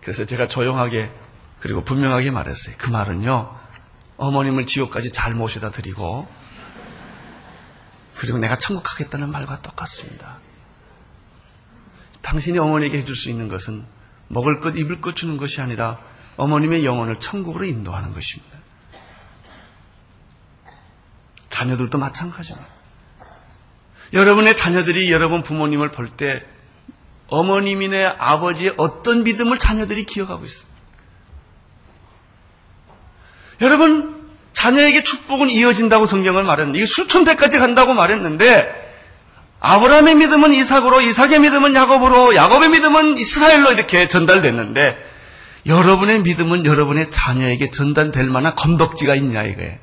그래서 0.01 0.25
제가 0.25 0.49
조용하게 0.49 1.12
그리고 1.61 1.85
분명하게 1.85 2.31
말했어요. 2.31 2.77
그 2.79 2.88
말은요, 2.88 3.55
어머님을 4.16 4.64
지옥까지 4.64 5.11
잘 5.11 5.35
모셔다 5.35 5.71
드리고 5.71 6.27
그리고 8.18 8.38
내가 8.38 8.59
천국 8.59 8.83
가겠다는 8.83 9.31
말과 9.31 9.62
똑같습니다. 9.62 10.38
당신이 12.20 12.59
어머니에게 12.59 12.98
해줄 12.98 13.14
수 13.14 13.31
있는 13.31 13.46
것은 13.46 13.87
먹을 14.26 14.61
것, 14.61 14.76
입을 14.76 15.00
것 15.00 15.14
주는 15.14 15.37
것이 15.37 15.61
아니라 15.61 16.00
어머님의 16.37 16.85
영혼을 16.85 17.20
천국으로 17.20 17.64
인도하는 17.64 18.12
것입니다. 18.12 18.59
자녀들도 21.48 21.96
마찬가지입니다. 21.96 22.68
여러분의 24.12 24.57
자녀들이 24.57 25.12
여러분 25.12 25.42
부모님을 25.42 25.90
볼 25.92 26.16
때 26.16 26.44
어머님이나 27.28 28.16
아버지의 28.18 28.74
어떤 28.78 29.22
믿음을 29.22 29.59
자녀들이 29.59 30.04
기억하고 30.04 30.44
있습니다. 30.44 30.78
여러분, 33.61 34.17
자녀에게 34.59 35.05
축복은 35.05 35.51
이어진다고 35.51 36.07
성경을 36.07 36.42
말했는데, 36.42 36.85
수천 36.85 37.23
대까지 37.23 37.59
간다고 37.59 37.94
말했는데, 37.94 38.88
아브라함의 39.61 40.16
믿음은 40.16 40.53
이삭으로, 40.53 41.01
이삭의 41.01 41.38
믿음은 41.38 41.77
야곱으로, 41.77 42.35
야곱의 42.35 42.71
믿음은 42.71 43.18
이스라엘로 43.18 43.71
이렇게 43.71 44.09
전달됐는데, 44.09 44.97
여러분의 45.66 46.23
믿음은 46.23 46.66
여러분의 46.66 47.12
자녀에게 47.12 47.71
전달될 47.71 48.27
만한 48.27 48.55
건덕지가 48.55 49.14
있냐, 49.14 49.44
이거예요. 49.44 49.79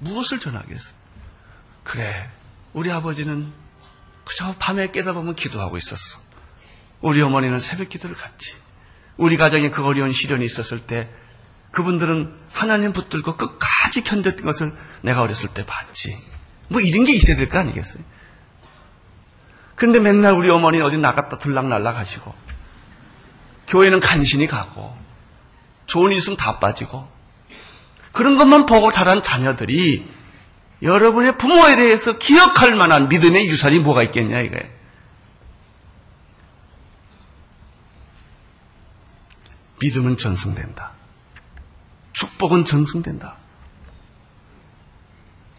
무엇을 0.00 0.40
전하겠어? 0.40 0.90
그래, 1.84 2.30
우리 2.72 2.90
아버지는 2.90 3.52
그저 4.24 4.56
밤에 4.58 4.90
깨다 4.90 5.12
보면 5.12 5.36
기도하고 5.36 5.76
있었어. 5.76 6.18
우리 7.00 7.22
어머니는 7.22 7.60
새벽 7.60 7.90
기도를 7.90 8.16
갔지. 8.16 8.56
우리 9.16 9.36
가정에 9.36 9.70
그 9.70 9.84
어려운 9.84 10.12
시련이 10.12 10.44
있었을 10.44 10.80
때 10.80 11.08
그분들은 11.72 12.34
하나님 12.52 12.92
붙들고 12.92 13.36
끝까지 13.36 14.02
견뎠던 14.02 14.44
것을 14.44 14.76
내가 15.02 15.22
어렸을 15.22 15.50
때 15.50 15.64
봤지. 15.64 16.16
뭐 16.68 16.80
이런 16.80 17.04
게 17.04 17.14
있어야 17.14 17.36
될 17.36 17.48
거 17.48 17.58
아니겠어요? 17.58 18.02
그런데 19.76 19.98
맨날 19.98 20.34
우리 20.34 20.50
어머니 20.50 20.80
어디 20.80 20.98
나갔다 20.98 21.38
들락날락 21.38 21.96
하시고, 21.96 22.34
교회는 23.66 24.00
간신히 24.00 24.46
가고, 24.46 24.94
좋은 25.86 26.12
일 26.12 26.18
있으면 26.18 26.36
다 26.36 26.58
빠지고, 26.58 27.08
그런 28.12 28.36
것만 28.36 28.66
보고 28.66 28.90
자란 28.92 29.22
자녀들이 29.22 30.06
여러분의 30.82 31.38
부모에 31.38 31.76
대해서 31.76 32.18
기억할 32.18 32.74
만한 32.74 33.08
믿음의 33.08 33.46
유산이 33.46 33.78
뭐가 33.78 34.02
있겠냐, 34.04 34.40
이거예요. 34.40 34.68
믿음은 39.80 40.18
전승된다. 40.18 40.92
축복은 42.20 42.66
전승된다. 42.66 43.36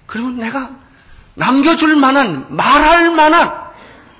그러면 0.05 0.37
내가 0.37 0.69
남겨줄 1.33 1.95
만한, 1.95 2.55
말할 2.55 3.15
만한, 3.15 3.51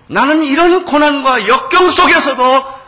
나는 0.08 0.44
이런 0.44 0.86
고난과 0.86 1.48
역경 1.48 1.90
속에서도 1.90 2.44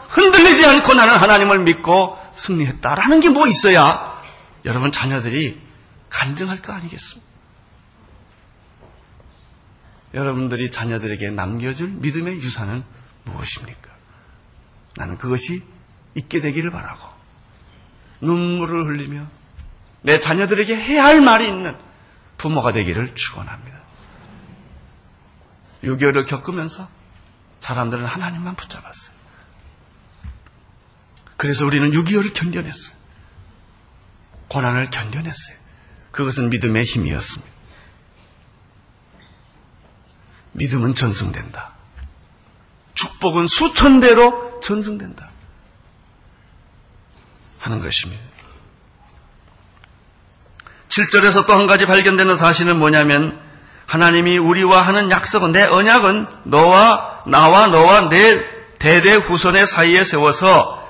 흔들리지 0.09 0.65
않고 0.65 0.93
나는 0.95 1.17
하나님을 1.17 1.59
믿고 1.59 2.17
승리했다라는 2.35 3.19
게 3.19 3.29
뭐 3.29 3.47
있어야 3.47 4.21
여러분 4.65 4.91
자녀들이 4.91 5.59
간증할 6.09 6.61
거 6.61 6.73
아니겠습니까? 6.73 7.27
여러분들이 10.13 10.69
자녀들에게 10.71 11.31
남겨줄 11.31 11.89
믿음의 11.89 12.37
유산은 12.37 12.83
무엇입니까? 13.25 13.89
나는 14.95 15.17
그것이 15.17 15.63
있게 16.15 16.41
되기를 16.41 16.71
바라고 16.71 17.07
눈물을 18.21 18.85
흘리며 18.85 19.27
내 20.03 20.19
자녀들에게 20.19 20.75
해야 20.75 21.05
할 21.05 21.21
말이 21.21 21.47
있는 21.47 21.75
부모가 22.37 22.71
되기를 22.73 23.15
축원합니다. 23.15 23.79
6.25를 25.83 26.27
겪으면서 26.27 26.87
사람들은 27.61 28.05
하나님만 28.05 28.55
붙잡았어요. 28.55 29.15
그래서 31.37 31.65
우리는 31.65 31.89
6.25를 31.91 32.33
견뎌냈어요. 32.33 32.95
고난을 34.49 34.89
견뎌냈어요. 34.91 35.57
그것은 36.11 36.49
믿음의 36.49 36.85
힘이었습니다. 36.85 37.53
믿음은 40.51 40.93
전승된다. 40.93 41.73
축복은 42.93 43.47
수천 43.47 43.99
배로 44.01 44.59
전승된다. 44.59 45.29
하는 47.57 47.81
것입니다. 47.81 48.32
7절에서 50.93 51.45
또 51.47 51.53
한 51.53 51.65
가지 51.67 51.85
발견되는 51.85 52.35
사실은 52.37 52.77
뭐냐면 52.77 53.39
하나님이 53.85 54.37
우리와 54.37 54.81
하는 54.81 55.09
약속은 55.11 55.51
내 55.51 55.63
언약은 55.63 56.27
너와 56.43 57.23
나와 57.25 57.67
너와 57.67 58.09
내 58.09 58.39
대대 58.79 59.15
후손의 59.15 59.65
사이에 59.65 60.03
세워서 60.03 60.83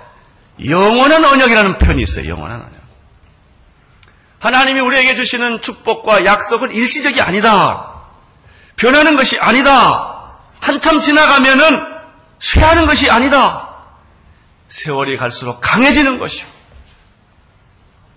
영원한 0.65 1.23
언약이라는 1.23 1.77
표현이 1.77 2.01
있어요. 2.01 2.29
영원한 2.29 2.59
언약. 2.59 2.73
하나님이 4.39 4.81
우리에게 4.81 5.15
주시는 5.15 5.61
축복과 5.61 6.25
약속은 6.25 6.71
일시적이 6.71 7.21
아니다. 7.21 8.01
변하는 8.75 9.15
것이 9.15 9.37
아니다. 9.39 10.33
한참 10.59 10.99
지나가면은 10.99 11.93
쇠하는 12.39 12.85
것이 12.85 13.09
아니다. 13.09 13.69
세월이 14.67 15.17
갈수록 15.17 15.59
강해지는 15.61 16.19
것이고 16.19 16.51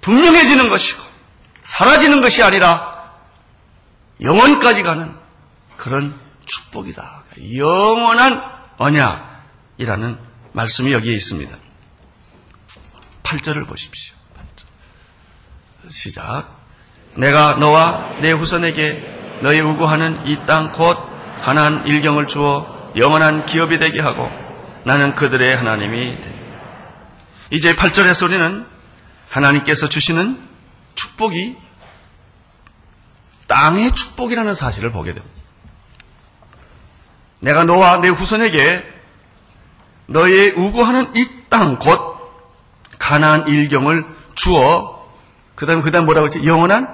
분명해지는 0.01 0.69
것이고 0.69 1.06
사라지는 1.67 2.21
것이 2.21 2.43
아니라 2.43 3.11
영원까지 4.21 4.83
가는 4.83 5.13
그런 5.77 6.19
축복이다. 6.45 7.25
영원한 7.57 8.41
언약이라는 8.79 10.19
말씀이 10.53 10.93
여기에 10.93 11.13
있습니다. 11.13 11.57
8절을 13.25 13.67
보십시오. 13.67 14.15
8절. 15.85 15.91
시작. 15.93 16.47
내가 17.17 17.55
너와 17.57 18.21
내 18.21 18.31
후손에게 18.31 19.39
너희 19.43 19.61
우구하는 19.61 20.27
이 20.27 20.47
땅 20.47 20.71
곧 20.73 20.97
가난 21.43 21.87
일경을 21.87 22.29
주어 22.29 22.93
영원한 22.97 23.45
기업이 23.45 23.79
되게 23.79 24.01
하고 24.01 24.29
나는 24.85 25.15
그들의 25.17 25.57
하나님이 25.57 26.17
되리. 26.17 26.37
이제 27.51 27.75
8절에서 27.75 28.27
우리는 28.27 28.67
하나님께서 29.29 29.89
주시는 29.89 30.46
축복이 30.97 31.57
땅의 33.47 33.93
축복이라는 33.93 34.55
사실을 34.55 34.91
보게 34.91 35.15
됩니다. 35.15 35.37
내가 37.39 37.65
너와 37.65 37.99
내 38.01 38.09
후손에게 38.09 38.85
너의 40.09 40.51
우구하는 40.51 41.15
이 41.17 41.37
땅 41.49 41.79
곧 41.79 42.17
가나안 42.99 43.47
일경을 43.47 44.05
주어 44.35 45.07
그다음 45.55 45.81
그다음 45.83 46.07
뭐라고 46.07 46.27
했지? 46.27 46.43
영원한 46.45 46.89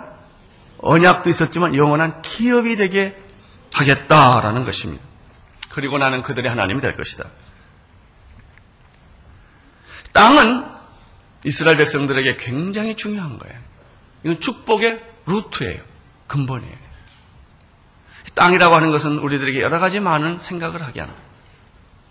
언약도 0.78 1.30
있었지만 1.30 1.74
영원한 1.74 2.20
기업이 2.22 2.76
되게 2.76 3.16
하겠다라는 3.72 4.64
것입니다. 4.64 5.02
그리고 5.70 5.96
나는 5.96 6.20
그들의 6.22 6.50
하나님이 6.50 6.80
될 6.82 6.94
것이다. 6.96 7.24
땅은 10.12 10.66
이스라엘 11.44 11.76
백성들에게 11.78 12.36
굉장히 12.36 12.94
중요한 12.94 13.38
거예요. 13.38 13.58
이건 14.24 14.40
축복의 14.40 15.02
루트예요. 15.26 15.82
근본이에요. 16.26 16.76
땅이라고 18.34 18.74
하는 18.74 18.90
것은 18.90 19.18
우리들에게 19.18 19.60
여러 19.60 19.78
가지 19.78 20.00
많은 20.00 20.38
생각을 20.38 20.82
하게 20.82 21.00
하는 21.00 21.14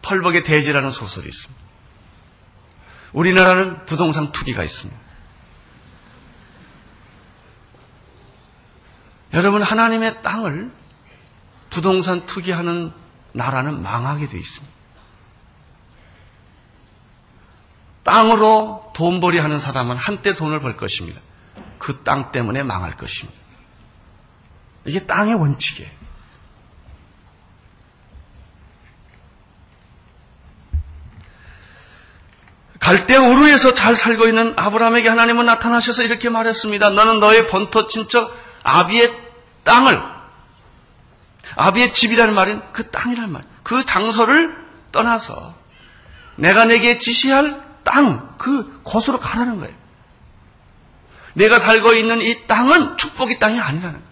펄벅의 0.02 0.44
대지라는 0.44 0.92
소설이 0.92 1.28
있습니다. 1.28 1.62
우리나라는 3.14 3.86
부동산 3.86 4.32
투기가 4.32 4.64
있습니다. 4.64 5.00
여러분 9.34 9.62
하나님의 9.62 10.22
땅을 10.22 10.72
부동산 11.70 12.26
투기하는 12.26 12.92
나라는 13.34 13.82
망하게 13.82 14.28
되어 14.28 14.40
있습니다. 14.40 14.72
땅으로 18.04 18.92
돈벌이 18.96 19.38
하는 19.40 19.60
사람은 19.60 19.96
한때 19.96 20.34
돈을 20.34 20.60
벌 20.60 20.76
것입니다. 20.76 21.22
그 21.82 22.04
땅 22.04 22.32
때문에 22.32 22.62
망할 22.62 22.96
것입니다. 22.96 23.40
이게 24.86 25.04
땅의 25.06 25.34
원칙이에요. 25.34 25.90
갈대 32.80 33.16
우르에서 33.16 33.74
잘 33.74 33.96
살고 33.96 34.28
있는 34.28 34.54
아브라함에게 34.58 35.10
하나님은 35.10 35.46
나타나셔서 35.46 36.04
이렇게 36.04 36.30
말했습니다. 36.30 36.92
너는 36.92 37.20
너의 37.20 37.48
본토 37.48 37.88
친척 37.88 38.32
아비의 38.64 39.16
땅을 39.64 40.02
아비의 41.56 41.94
집이라는 41.94 42.34
말은 42.34 42.62
그 42.74 42.90
땅이라는 42.92 43.32
말. 43.32 43.44
그 43.64 43.86
장소를 43.86 44.56
떠나서 44.92 45.56
내가 46.36 46.66
내게 46.66 46.98
지시할 47.00 47.64
땅, 47.84 48.36
그 48.38 48.82
곳으로 48.84 49.20
가라는 49.20 49.60
거예요. 49.60 49.81
내가 51.34 51.60
살고 51.60 51.94
있는 51.94 52.22
이 52.22 52.46
땅은 52.48 52.98
축복의 52.98 53.40
땅이 53.40 53.60
아니라는 53.60 54.00
거예요. 54.00 54.12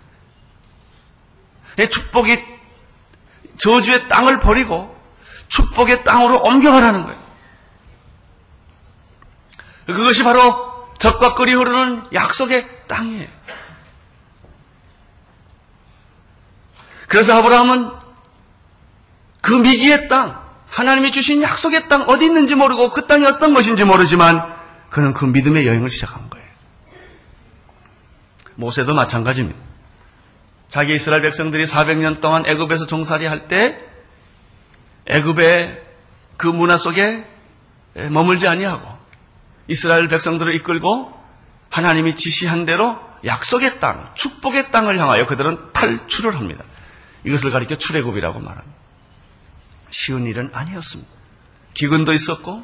내 1.76 1.90
축복이 1.90 2.44
저주의 3.58 4.08
땅을 4.08 4.40
버리고 4.40 4.96
축복의 5.48 6.04
땅으로 6.04 6.42
옮겨가라는 6.42 7.06
거예요. 7.06 7.20
그것이 9.88 10.24
바로 10.24 10.90
적과 11.00 11.36
끓이 11.36 11.54
흐르는 11.54 12.08
약속의 12.14 12.68
땅이에요. 12.88 13.28
그래서 17.08 17.36
아브라함은 17.38 17.92
그 19.42 19.54
미지의 19.54 20.10
땅, 20.10 20.44
하나님이 20.70 21.12
주신 21.12 21.42
약속의 21.42 21.90
땅 21.90 22.04
어디 22.04 22.26
있는지 22.26 22.54
모르고 22.54 22.92
그 22.92 23.08
땅이 23.08 23.26
어떤 23.26 23.54
것인지 23.54 23.84
모르지만 23.84 24.40
그는 24.90 25.14
그 25.14 25.26
믿음의 25.26 25.66
여행을 25.66 25.90
시작한 25.90 26.30
거예요. 26.30 26.39
모세도 28.60 28.94
마찬가지입니다. 28.94 29.58
자기 30.68 30.94
이스라엘 30.94 31.22
백성들이 31.22 31.64
400년 31.64 32.20
동안 32.20 32.46
애굽에서 32.46 32.86
종살이 32.86 33.26
할 33.26 33.48
때 33.48 33.78
애굽의 35.08 35.84
그 36.38 36.48
문화 36.48 36.78
속에 36.78 37.26
머물지 38.12 38.48
아니하고 38.48 38.86
이스라엘 39.68 40.08
백성들을 40.08 40.54
이끌고 40.56 41.18
하나님이 41.72 42.16
지시한 42.16 42.66
대로 42.66 43.00
약속의 43.26 43.80
땅, 43.80 44.12
축복의 44.16 44.72
땅을 44.72 45.00
향하여 45.00 45.26
그들은 45.26 45.72
탈출을 45.74 46.36
합니다. 46.36 46.64
이것을 47.26 47.52
가리켜 47.52 47.78
출애굽이라고 47.78 48.40
말합니다. 48.40 48.78
쉬운 49.90 50.26
일은 50.26 50.52
아니었습니다. 50.54 51.12
기근도 51.74 52.14
있었고, 52.14 52.64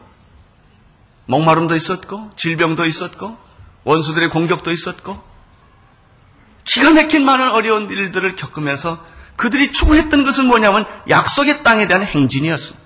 목마름도 1.25 1.75
있었고, 1.75 2.29
질병도 2.36 2.86
있었고, 2.86 3.38
원수들의 3.84 4.29
공격도 4.29 4.71
있었고, 4.71 5.21
기가 6.65 6.91
막힌 6.91 7.23
많은 7.23 7.49
어려운 7.51 7.89
일들을 7.89 8.36
겪으면서 8.36 9.06
그들이 9.38 9.71
추구했던 9.71 10.23
것은 10.23 10.45
뭐냐면 10.45 10.86
약속의 11.10 11.63
땅에 11.63 11.88
대한 11.88 12.04
행진이었습니다. 12.04 12.84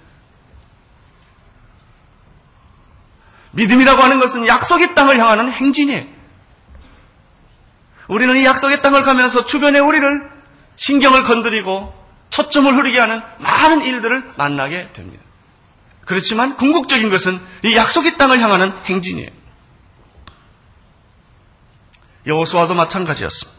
믿음이라고 3.52 4.02
하는 4.02 4.20
것은 4.20 4.48
약속의 4.48 4.94
땅을 4.96 5.18
향하는 5.18 5.52
행진이에요. 5.52 6.06
우리는 8.08 8.36
이 8.38 8.46
약속의 8.46 8.82
땅을 8.82 9.04
가면서 9.04 9.46
주변에 9.46 9.80
우리를 9.80 10.30
신경을 10.76 11.24
건드리고 11.24 11.94
초점을 12.30 12.74
흐리게 12.76 13.00
하는 13.00 13.22
많은 13.39 13.84
일들을 13.84 14.34
만나게 14.38 14.92
됩니다. 14.94 15.24
그렇지만 16.06 16.56
궁극적인 16.56 17.10
것은 17.10 17.39
이 17.63 17.76
약속의 17.76 18.18
땅을 18.18 18.39
향하는 18.39 18.74
행진이에요. 18.86 19.30
여호수아도 22.26 22.74
마찬가지였습니다. 22.74 23.59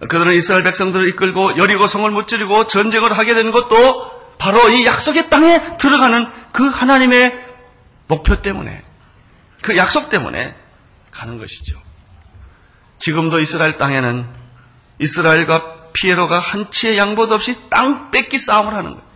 그들은 0.00 0.34
이스라엘 0.34 0.62
백성들을 0.62 1.08
이끌고 1.08 1.56
여리고 1.56 1.88
성을 1.88 2.08
무찌르고 2.10 2.66
전쟁을 2.66 3.16
하게 3.16 3.34
되는 3.34 3.50
것도 3.50 4.36
바로 4.38 4.68
이 4.68 4.84
약속의 4.84 5.30
땅에 5.30 5.76
들어가는 5.78 6.28
그 6.52 6.68
하나님의 6.68 7.44
목표 8.06 8.42
때문에, 8.42 8.82
그 9.62 9.76
약속 9.76 10.10
때문에 10.10 10.54
가는 11.10 11.38
것이죠. 11.38 11.80
지금도 12.98 13.40
이스라엘 13.40 13.78
땅에는 13.78 14.26
이스라엘과 14.98 15.92
피에로가 15.92 16.38
한치의 16.38 16.98
양보도 16.98 17.34
없이 17.34 17.56
땅 17.70 18.10
뺏기 18.10 18.38
싸움을 18.38 18.74
하는 18.74 18.90
거예요. 18.92 19.06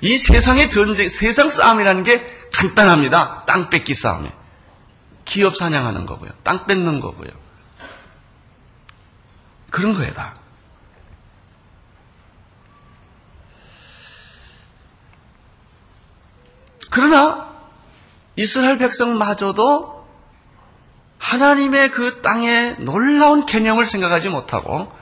이 0.00 0.16
세상의 0.16 0.68
전쟁, 0.68 1.08
세상 1.08 1.48
싸움이라는 1.48 2.04
게 2.04 2.24
간단합니다. 2.52 3.44
땅 3.46 3.70
뺏기 3.70 3.94
싸움이. 3.94 4.28
기업 5.24 5.56
사냥하는 5.56 6.06
거고요. 6.06 6.30
땅 6.42 6.66
뺏는 6.66 7.00
거고요. 7.00 7.30
그런 9.74 9.92
거예요, 9.94 10.14
다. 10.14 10.34
그러나 16.90 17.48
이스라엘 18.36 18.78
백성마저도 18.78 20.06
하나님의 21.18 21.90
그 21.90 22.22
땅의 22.22 22.76
놀라운 22.82 23.46
개념을 23.46 23.84
생각하지 23.84 24.28
못하고 24.28 24.92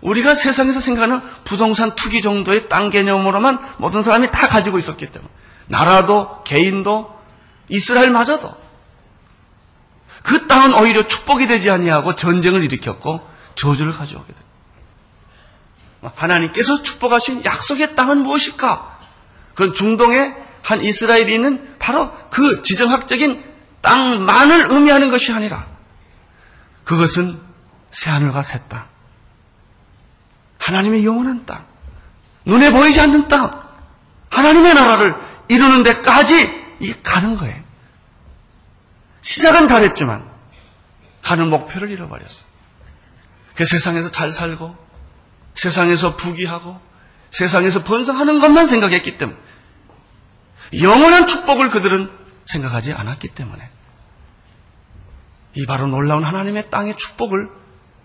우리가 0.00 0.34
세상에서 0.34 0.80
생각하는 0.80 1.20
부동산 1.44 1.94
투기 1.94 2.22
정도의 2.22 2.68
땅 2.68 2.90
개념으로만 2.90 3.76
모든 3.78 4.02
사람이 4.02 4.32
다 4.32 4.48
가지고 4.48 4.80
있었기 4.80 5.12
때문에 5.12 5.30
나라도 5.68 6.42
개인도 6.42 7.16
이스라엘마저도 7.68 8.52
그 10.24 10.48
땅은 10.48 10.74
오히려 10.74 11.06
축복이 11.06 11.46
되지 11.46 11.70
아니하고 11.70 12.16
전쟁을 12.16 12.64
일으켰고 12.64 13.35
저주를 13.56 13.92
가져오게 13.92 14.26
됩니다. 14.26 14.46
하나님께서 16.14 16.82
축복하신 16.82 17.44
약속의 17.44 17.96
땅은 17.96 18.18
무엇일까? 18.22 18.98
그건 19.54 19.74
중동의 19.74 20.36
한 20.62 20.82
이스라엘인은 20.82 21.78
바로 21.78 22.12
그 22.30 22.62
지정학적인 22.62 23.44
땅만을 23.80 24.66
의미하는 24.70 25.10
것이 25.10 25.32
아니라 25.32 25.66
그것은 26.84 27.40
새하늘과 27.90 28.42
새 28.42 28.60
땅, 28.68 28.86
하나님의 30.58 31.04
영원한 31.04 31.46
땅, 31.46 31.64
눈에 32.44 32.70
보이지 32.70 33.00
않는 33.00 33.28
땅, 33.28 33.62
하나님의 34.30 34.74
나라를 34.74 35.14
이루는 35.48 35.82
데까지 35.82 36.66
가는 37.02 37.36
거예요. 37.36 37.62
시작은 39.22 39.66
잘했지만 39.66 40.28
가는 41.22 41.48
목표를 41.48 41.90
잃어버렸어. 41.90 42.45
그 43.56 43.64
세상에서 43.64 44.10
잘 44.10 44.32
살고 44.32 44.76
세상에서 45.54 46.16
부귀하고 46.16 46.80
세상에서 47.30 47.84
번성하는 47.84 48.40
것만 48.40 48.66
생각했기 48.66 49.18
때문에 49.18 49.38
영원한 50.80 51.26
축복을 51.26 51.70
그들은 51.70 52.10
생각하지 52.44 52.92
않았기 52.92 53.28
때문에 53.28 53.68
이 55.54 55.66
바로 55.66 55.86
놀라운 55.86 56.24
하나님의 56.24 56.70
땅의 56.70 56.96
축복을 56.96 57.48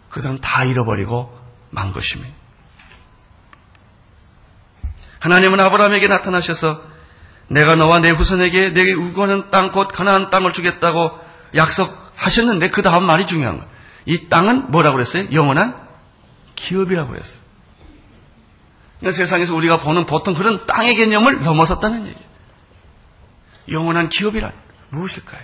그들은 0.09 0.37
다 0.37 0.63
잃어버리고 0.63 1.37
만 1.69 1.91
것입니다. 1.91 2.33
하나님은 5.19 5.59
아브라함에게 5.59 6.07
나타나셔서 6.07 6.81
내가 7.47 7.75
너와 7.75 7.99
내 7.99 8.09
후손에게 8.09 8.73
내게 8.73 8.93
우거하는 8.93 9.51
땅 9.51 9.71
곧 9.71 9.89
가나안 9.89 10.29
땅을 10.29 10.53
주겠다고 10.53 11.11
약속하셨는데 11.55 12.69
그 12.69 12.81
다음 12.81 13.05
말이 13.05 13.27
중요한 13.27 13.57
거예요. 13.57 13.70
이 14.05 14.29
땅은 14.29 14.71
뭐라고 14.71 14.95
그랬어요? 14.95 15.27
영원한 15.31 15.75
기업이라고 16.55 17.09
그랬어요. 17.09 17.41
그러니까 18.99 19.17
세상에서 19.17 19.55
우리가 19.55 19.81
보는 19.81 20.05
보통 20.05 20.33
그런 20.33 20.65
땅의 20.65 20.95
개념을 20.95 21.43
넘어섰다는 21.43 22.07
얘기예요. 22.07 22.31
영원한 23.69 24.09
기업이란 24.09 24.51
무엇일까요? 24.89 25.41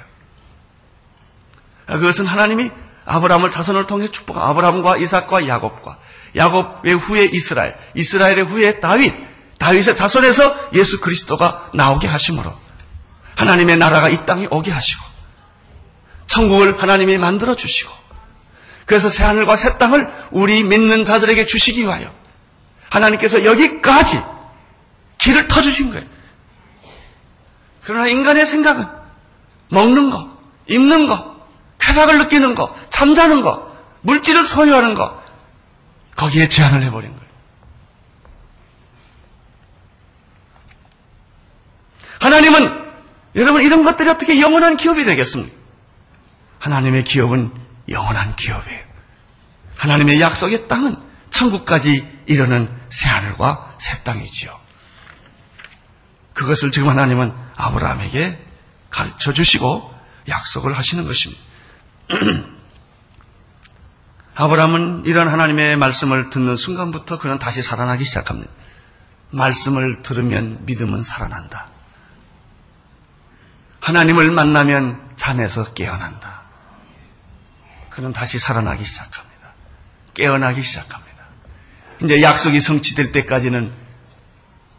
그것은 1.88 2.26
하나님이 2.26 2.72
아브라함을 3.06 3.50
자손을 3.50 3.88
통해 3.88 4.12
축복, 4.12 4.38
아브라함과 4.38 4.98
이삭과 4.98 5.48
야곱과 5.48 5.98
야곱의 6.36 6.94
후에 6.94 7.26
이스라엘, 7.26 7.78
이스라엘의 7.96 8.44
후에 8.44 8.80
다윗, 8.80 9.14
다윗의 9.58 9.96
자손에서 9.96 10.72
예수 10.74 11.00
그리스도가 11.00 11.72
나오게 11.74 12.08
하심으로 12.08 12.54
하나님의 13.38 13.78
나라가 13.78 14.10
이 14.10 14.26
땅에 14.26 14.48
오게 14.52 14.72
하시고 14.72 15.04
천국을 16.28 16.82
하나님이 16.82 17.18
만들어 17.18 17.56
주시고 17.56 17.92
그래서 18.88 19.10
새 19.10 19.24
하늘과 19.26 19.58
새 19.58 19.78
땅을 19.78 20.12
우리 20.32 20.64
믿는 20.64 21.04
자들에게 21.04 21.46
주시기 21.46 21.84
위하여 21.84 22.10
하나님께서 22.90 23.44
여기까지 23.44 24.24
길을 25.18 25.50
터주신 25.50 25.92
거예요. 25.92 26.06
그러나 27.84 28.08
인간의 28.08 28.46
생각은 28.46 28.88
먹는 29.70 30.10
거, 30.10 30.38
입는 30.68 31.08
거, 31.08 31.38
쾌락을 31.80 32.18
느끼는 32.20 32.56
거, 32.56 32.74
잠자는 32.90 33.42
거, 33.42 33.76
물질을 34.02 34.46
소유하는 34.46 34.96
거, 34.96 35.22
거기에 36.16 36.48
제한을 36.48 36.82
해버린 36.84 37.12
거예요. 37.12 37.28
하나님은 42.22 42.88
여러분 43.36 43.64
이런 43.64 43.84
것들이 43.84 44.10
어떻게 44.10 44.40
영원한 44.40 44.78
기업이 44.78 45.04
되겠습니까? 45.04 45.54
하나님의 46.60 47.04
기업은 47.04 47.67
영원한 47.90 48.36
기업이에요. 48.36 48.84
하나님의 49.78 50.20
약속의 50.22 50.68
땅은 50.68 50.98
천국까지 51.30 52.24
이르는 52.26 52.70
새하늘과 52.90 53.76
새 53.80 54.04
땅이지요. 54.04 54.58
그것을 56.34 56.72
지금 56.72 56.90
하나님은 56.90 57.34
아브라함에게 57.56 58.40
가르쳐 58.90 59.34
주시고 59.34 59.94
약속을 60.28 60.78
하시는 60.78 61.08
것입니다. 61.08 61.42
아브라함은 64.36 65.04
이런 65.06 65.30
하나님의 65.30 65.78
말씀을 65.78 66.30
듣는 66.30 66.56
순간부터 66.56 67.18
그는 67.18 67.40
다시 67.40 67.62
살아나기 67.64 68.04
시작합니다. 68.04 68.52
말씀을 69.32 70.04
들으면 70.04 70.60
믿음은 70.66 71.02
살아난다. 71.02 71.70
하나님을 73.82 74.32
만나면 74.32 75.14
잠에서 75.16 75.74
깨어난다. 75.74 76.37
그는 77.98 78.14
다시 78.14 78.38
살아나기 78.38 78.86
시작합니다. 78.86 79.54
깨어나기 80.14 80.62
시작합니다. 80.62 81.26
이제 82.04 82.22
약속이 82.22 82.62
성취될 82.62 83.12
때까지는 83.12 83.74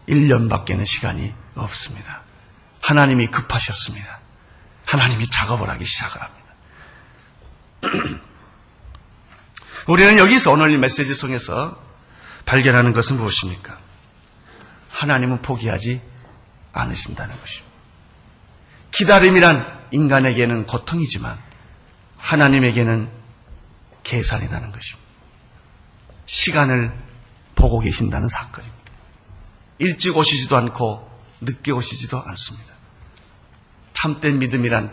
1년밖에는 0.09 0.87
시간이 0.87 1.35
없습니다. 1.57 2.23
하나님이 2.81 3.27
급하셨습니다. 3.27 4.21
하나님이 4.87 5.29
작업을 5.31 5.69
하기 5.69 5.85
시작을 5.85 6.23
합니다. 6.23 8.21
우리는 9.89 10.17
여기서 10.19 10.53
오늘 10.53 10.71
이 10.71 10.79
메시지 10.79 11.13
속에서 11.13 11.77
발견하는 12.47 12.93
것은 12.93 13.17
무엇입니까? 13.17 13.81
하나님은 14.91 15.43
포기하지 15.43 16.01
않으신다는 16.73 17.37
것입니다. 17.41 17.77
기다림이란 18.93 19.89
인간에게는 19.91 20.67
고통이지만 20.67 21.48
하나님에게는 22.19 23.09
계산이라는 24.03 24.73
것입니다. 24.73 25.09
시간을 26.27 26.93
보고 27.55 27.81
계신다는 27.81 28.29
사건입니다. 28.29 28.79
일찍 29.79 30.17
오시지도 30.17 30.57
않고 30.57 31.09
늦게 31.41 31.73
오시지도 31.73 32.23
않습니다. 32.23 32.75
참된 33.95 34.39
믿음이란 34.39 34.93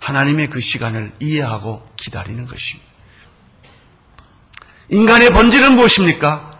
하나님의 0.00 0.48
그 0.48 0.60
시간을 0.60 1.14
이해하고 1.20 1.86
기다리는 1.96 2.46
것입니다. 2.46 2.90
인간의 4.88 5.30
본질은 5.30 5.74
무엇입니까? 5.74 6.50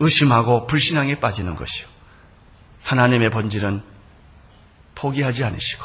의심하고 0.00 0.66
불신앙에 0.66 1.20
빠지는 1.20 1.54
것이요. 1.54 1.86
하나님의 2.82 3.30
본질은 3.30 3.82
포기하지 4.94 5.44
않으시고 5.44 5.84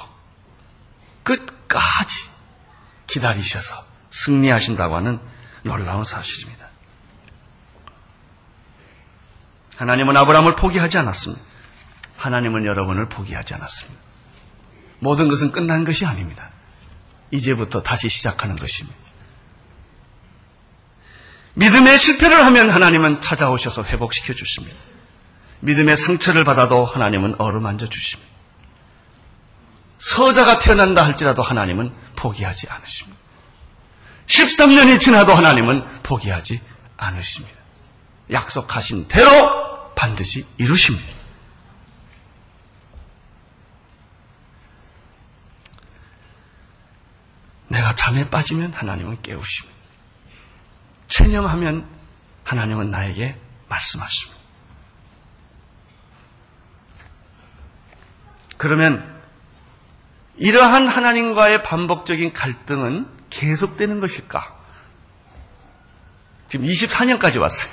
끝까지 1.23 2.32
기다리셔서 3.07 3.85
승리하신다고 4.09 4.95
하는 4.95 5.19
놀라운 5.63 6.03
사실입니다. 6.03 6.67
하나님은 9.77 10.15
아브라함을 10.15 10.55
포기하지 10.55 10.97
않았습니다. 10.99 11.43
하나님은 12.17 12.65
여러분을 12.65 13.09
포기하지 13.09 13.53
않았습니다. 13.55 14.01
모든 14.99 15.27
것은 15.27 15.51
끝난 15.51 15.83
것이 15.83 16.05
아닙니다. 16.05 16.49
이제부터 17.31 17.81
다시 17.81 18.07
시작하는 18.09 18.55
것입니다. 18.55 18.97
믿음의 21.55 21.97
실패를 21.97 22.45
하면 22.45 22.69
하나님은 22.69 23.21
찾아오셔서 23.21 23.83
회복시켜 23.83 24.33
주십니다. 24.33 24.77
믿음의 25.59 25.97
상처를 25.97 26.43
받아도 26.43 26.85
하나님은 26.85 27.35
어루만져 27.39 27.89
주십니다. 27.89 28.32
서자가 30.03 30.59
태어난다 30.59 31.05
할지라도 31.05 31.41
하나님은 31.41 31.93
포기하지 32.17 32.67
않으십니다. 32.67 33.17
13년이 34.27 34.99
지나도 34.99 35.33
하나님은 35.33 36.03
포기하지 36.03 36.59
않으십니다. 36.97 37.57
약속하신 38.29 39.07
대로 39.07 39.93
반드시 39.95 40.45
이루십니다. 40.57 41.07
내가 47.69 47.93
잠에 47.93 48.29
빠지면 48.29 48.73
하나님은 48.73 49.21
깨우십니다. 49.21 49.73
체념하면 51.07 51.87
하나님은 52.43 52.91
나에게 52.91 53.39
말씀하십니다. 53.69 54.41
그러면 58.57 59.12
이러한 60.37 60.87
하나님과의 60.87 61.63
반복적인 61.63 62.33
갈등은 62.33 63.07
계속되는 63.29 63.99
것일까? 63.99 64.59
지금 66.49 66.65
24년까지 66.65 67.39
왔어요. 67.39 67.71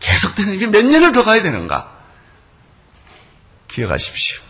계속되는, 0.00 0.54
이게 0.54 0.66
몇 0.66 0.84
년을 0.84 1.12
더 1.12 1.24
가야 1.24 1.42
되는가? 1.42 1.92
기억하십시오. 3.68 4.42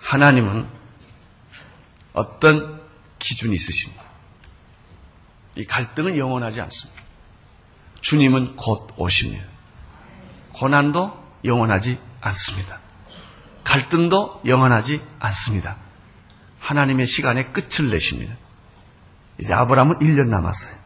하나님은 0.00 0.68
어떤 2.12 2.82
기준이 3.18 3.54
있으십니다. 3.54 4.02
이 5.56 5.64
갈등은 5.64 6.18
영원하지 6.18 6.60
않습니다. 6.60 7.02
주님은 8.00 8.56
곧 8.56 8.92
오십니다. 8.96 9.44
고난도 10.52 11.40
영원하지 11.44 11.98
않습니다. 12.20 12.81
갈등도 13.64 14.42
영원하지 14.46 15.02
않습니다. 15.18 15.76
하나님의 16.60 17.06
시간에 17.06 17.52
끝을 17.52 17.90
내십니다. 17.90 18.36
이제 19.38 19.52
아브라함은 19.52 19.98
1년 19.98 20.28
남았어요. 20.28 20.76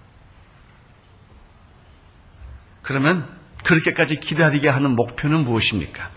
그러면 2.83 3.29
그렇게까지 3.65 4.21
기다리게 4.21 4.69
하는 4.69 4.95
목표는 4.95 5.45
무엇입니까? 5.45 6.11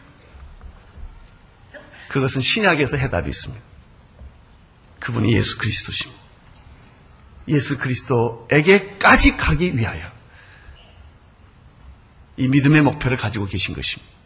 그것은 2.09 2.41
신약에서 2.41 2.97
해답이 2.97 3.29
있습니다. 3.29 3.63
그분이 4.99 5.33
예수 5.33 5.57
그리스도십니다. 5.57 6.21
예수 7.47 7.77
그리스도에게까지 7.77 9.37
가기 9.37 9.75
위하여 9.77 10.11
이 12.37 12.47
믿음의 12.47 12.83
목표를 12.83 13.17
가지고 13.17 13.47
계신 13.47 13.73
것입니다. 13.73 14.18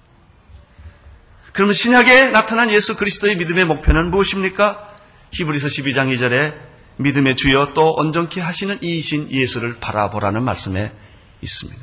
그러면 1.53 1.75
신약에 1.75 2.31
나타난 2.31 2.71
예수 2.71 2.97
그리스도의 2.97 3.37
믿음의 3.37 3.65
목표는 3.65 4.09
무엇입니까? 4.09 4.87
히브리서 5.31 5.67
12장 5.67 6.15
2절에 6.17 6.53
믿음의 6.97 7.35
주여 7.35 7.73
또 7.73 7.93
온전케 7.93 8.41
하시는 8.41 8.79
이이신 8.81 9.31
예수를 9.31 9.79
바라보라는 9.79 10.43
말씀에 10.43 10.91
있습니다. 11.41 11.81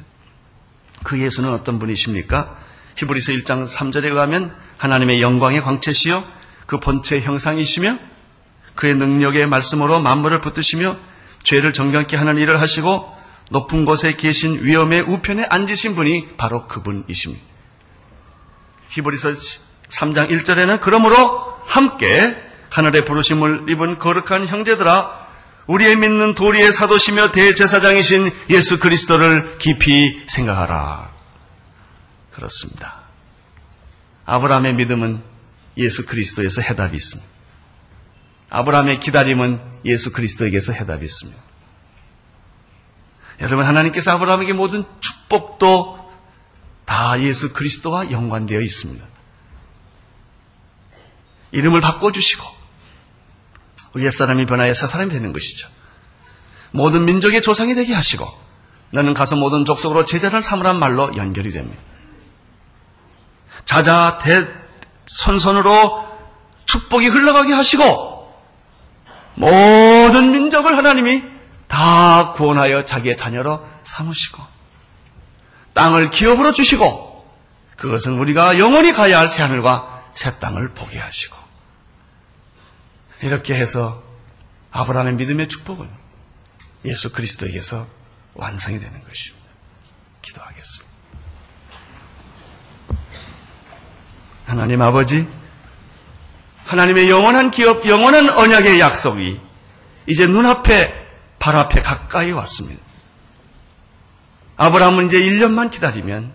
그 1.04 1.20
예수는 1.20 1.50
어떤 1.52 1.78
분이십니까? 1.78 2.58
히브리서 2.96 3.32
1장 3.32 3.68
3절에 3.68 4.06
의하면 4.06 4.54
하나님의 4.76 5.22
영광의 5.22 5.62
광채시요 5.62 6.24
그 6.66 6.80
본체의 6.80 7.22
형상이시며 7.22 7.98
그의 8.74 8.96
능력의 8.96 9.46
말씀으로 9.46 10.00
만물을 10.00 10.40
붙드시며 10.40 10.96
죄를 11.44 11.72
정결케 11.72 12.16
하는 12.16 12.38
일을 12.38 12.60
하시고 12.60 13.08
높은 13.50 13.84
곳에 13.84 14.14
계신 14.16 14.64
위엄의 14.64 15.02
우편에 15.02 15.44
앉으신 15.48 15.94
분이 15.94 16.36
바로 16.36 16.66
그분이십니다. 16.66 17.49
히브리서 18.90 19.30
3장 19.88 20.30
1절에는 20.30 20.80
그러므로 20.80 21.56
함께 21.64 22.36
하늘의 22.70 23.04
부르심을 23.04 23.66
입은 23.68 23.98
거룩한 23.98 24.46
형제들아 24.48 25.28
우리의 25.66 25.96
믿는 25.96 26.34
도리의 26.34 26.72
사도시며 26.72 27.30
대제사장이신 27.30 28.30
예수 28.50 28.78
그리스도를 28.80 29.58
깊이 29.58 30.24
생각하라. 30.26 31.10
그렇습니다. 32.32 33.00
아브라함의 34.24 34.74
믿음은 34.74 35.22
예수 35.76 36.06
그리스도에서 36.06 36.62
해답이 36.62 36.94
있습니다. 36.94 37.30
아브라함의 38.50 38.98
기다림은 39.00 39.58
예수 39.84 40.10
그리스도에게서 40.10 40.72
해답이 40.72 41.04
있습니다. 41.04 41.40
여러분 43.40 43.64
하나님께서 43.64 44.10
아브라함에게 44.12 44.52
모든 44.52 44.84
축복도 45.00 45.99
다 46.90 47.20
예수 47.20 47.52
그리스도와 47.52 48.10
연관되어 48.10 48.60
있습니다. 48.60 49.06
이름을 51.52 51.80
바꿔주시고 51.80 52.44
옛사람이 53.98 54.46
변하여 54.46 54.74
새 54.74 54.88
사람이 54.88 55.08
되는 55.08 55.32
것이죠. 55.32 55.68
모든 56.72 57.04
민족의 57.04 57.42
조상이 57.42 57.76
되게 57.76 57.94
하시고 57.94 58.26
너는 58.90 59.14
가서 59.14 59.36
모든 59.36 59.64
족속으로 59.64 60.04
제자를 60.04 60.42
삼으란 60.42 60.80
말로 60.80 61.16
연결이 61.16 61.52
됩니다. 61.52 61.80
자자 63.64 64.18
대 64.20 64.48
선선으로 65.06 66.08
축복이 66.64 67.06
흘러가게 67.06 67.52
하시고 67.52 68.34
모든 69.36 70.32
민족을 70.32 70.76
하나님이 70.76 71.22
다 71.68 72.32
구원하여 72.32 72.84
자기의 72.84 73.16
자녀로 73.16 73.64
삼으시고 73.84 74.59
땅을 75.74 76.10
기업으로 76.10 76.52
주시고 76.52 77.10
그것은 77.76 78.18
우리가 78.18 78.58
영원히 78.58 78.92
가야 78.92 79.18
할 79.18 79.28
새하늘과 79.28 80.10
새 80.14 80.38
땅을 80.38 80.70
보게 80.74 80.98
하시고 80.98 81.36
이렇게 83.22 83.54
해서 83.54 84.02
아브라함의 84.70 85.14
믿음의 85.14 85.48
축복은 85.48 85.88
예수 86.84 87.12
그리스도에게서 87.12 87.86
완성이 88.34 88.78
되는 88.78 89.02
것입니다. 89.02 89.46
기도하겠습니다. 90.22 90.90
하나님 94.46 94.82
아버지, 94.82 95.28
하나님의 96.64 97.10
영원한 97.10 97.50
기업, 97.50 97.86
영원한 97.86 98.30
언약의 98.30 98.80
약속이 98.80 99.40
이제 100.06 100.26
눈앞에, 100.26 100.92
발 101.38 101.56
앞에 101.56 101.82
가까이 101.82 102.32
왔습니다. 102.32 102.82
아브라함은 104.62 105.06
이제 105.06 105.18
1년만 105.18 105.70
기다리면 105.70 106.34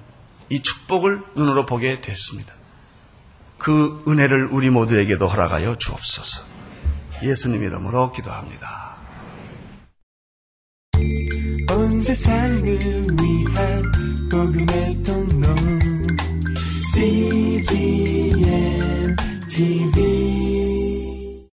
이 0.49 0.63
축복을 0.63 1.21
눈으로 1.35 1.67
보게 1.67 2.01
됐습니다. 2.01 2.55
그 3.59 4.03
은혜를 4.07 4.47
우리 4.47 4.71
모두에게도 4.71 5.27
허락하여 5.27 5.75
주옵소서. 5.75 6.43
예수님 7.21 7.63
이름으로 7.63 8.11
기도합니다. 8.13 8.95
온 11.71 11.99
세상을 11.99 12.65
위한 12.65 13.91
복음의 14.31 15.03
통로 15.03 15.45
CGM 16.95 18.35
TV 19.51 20.54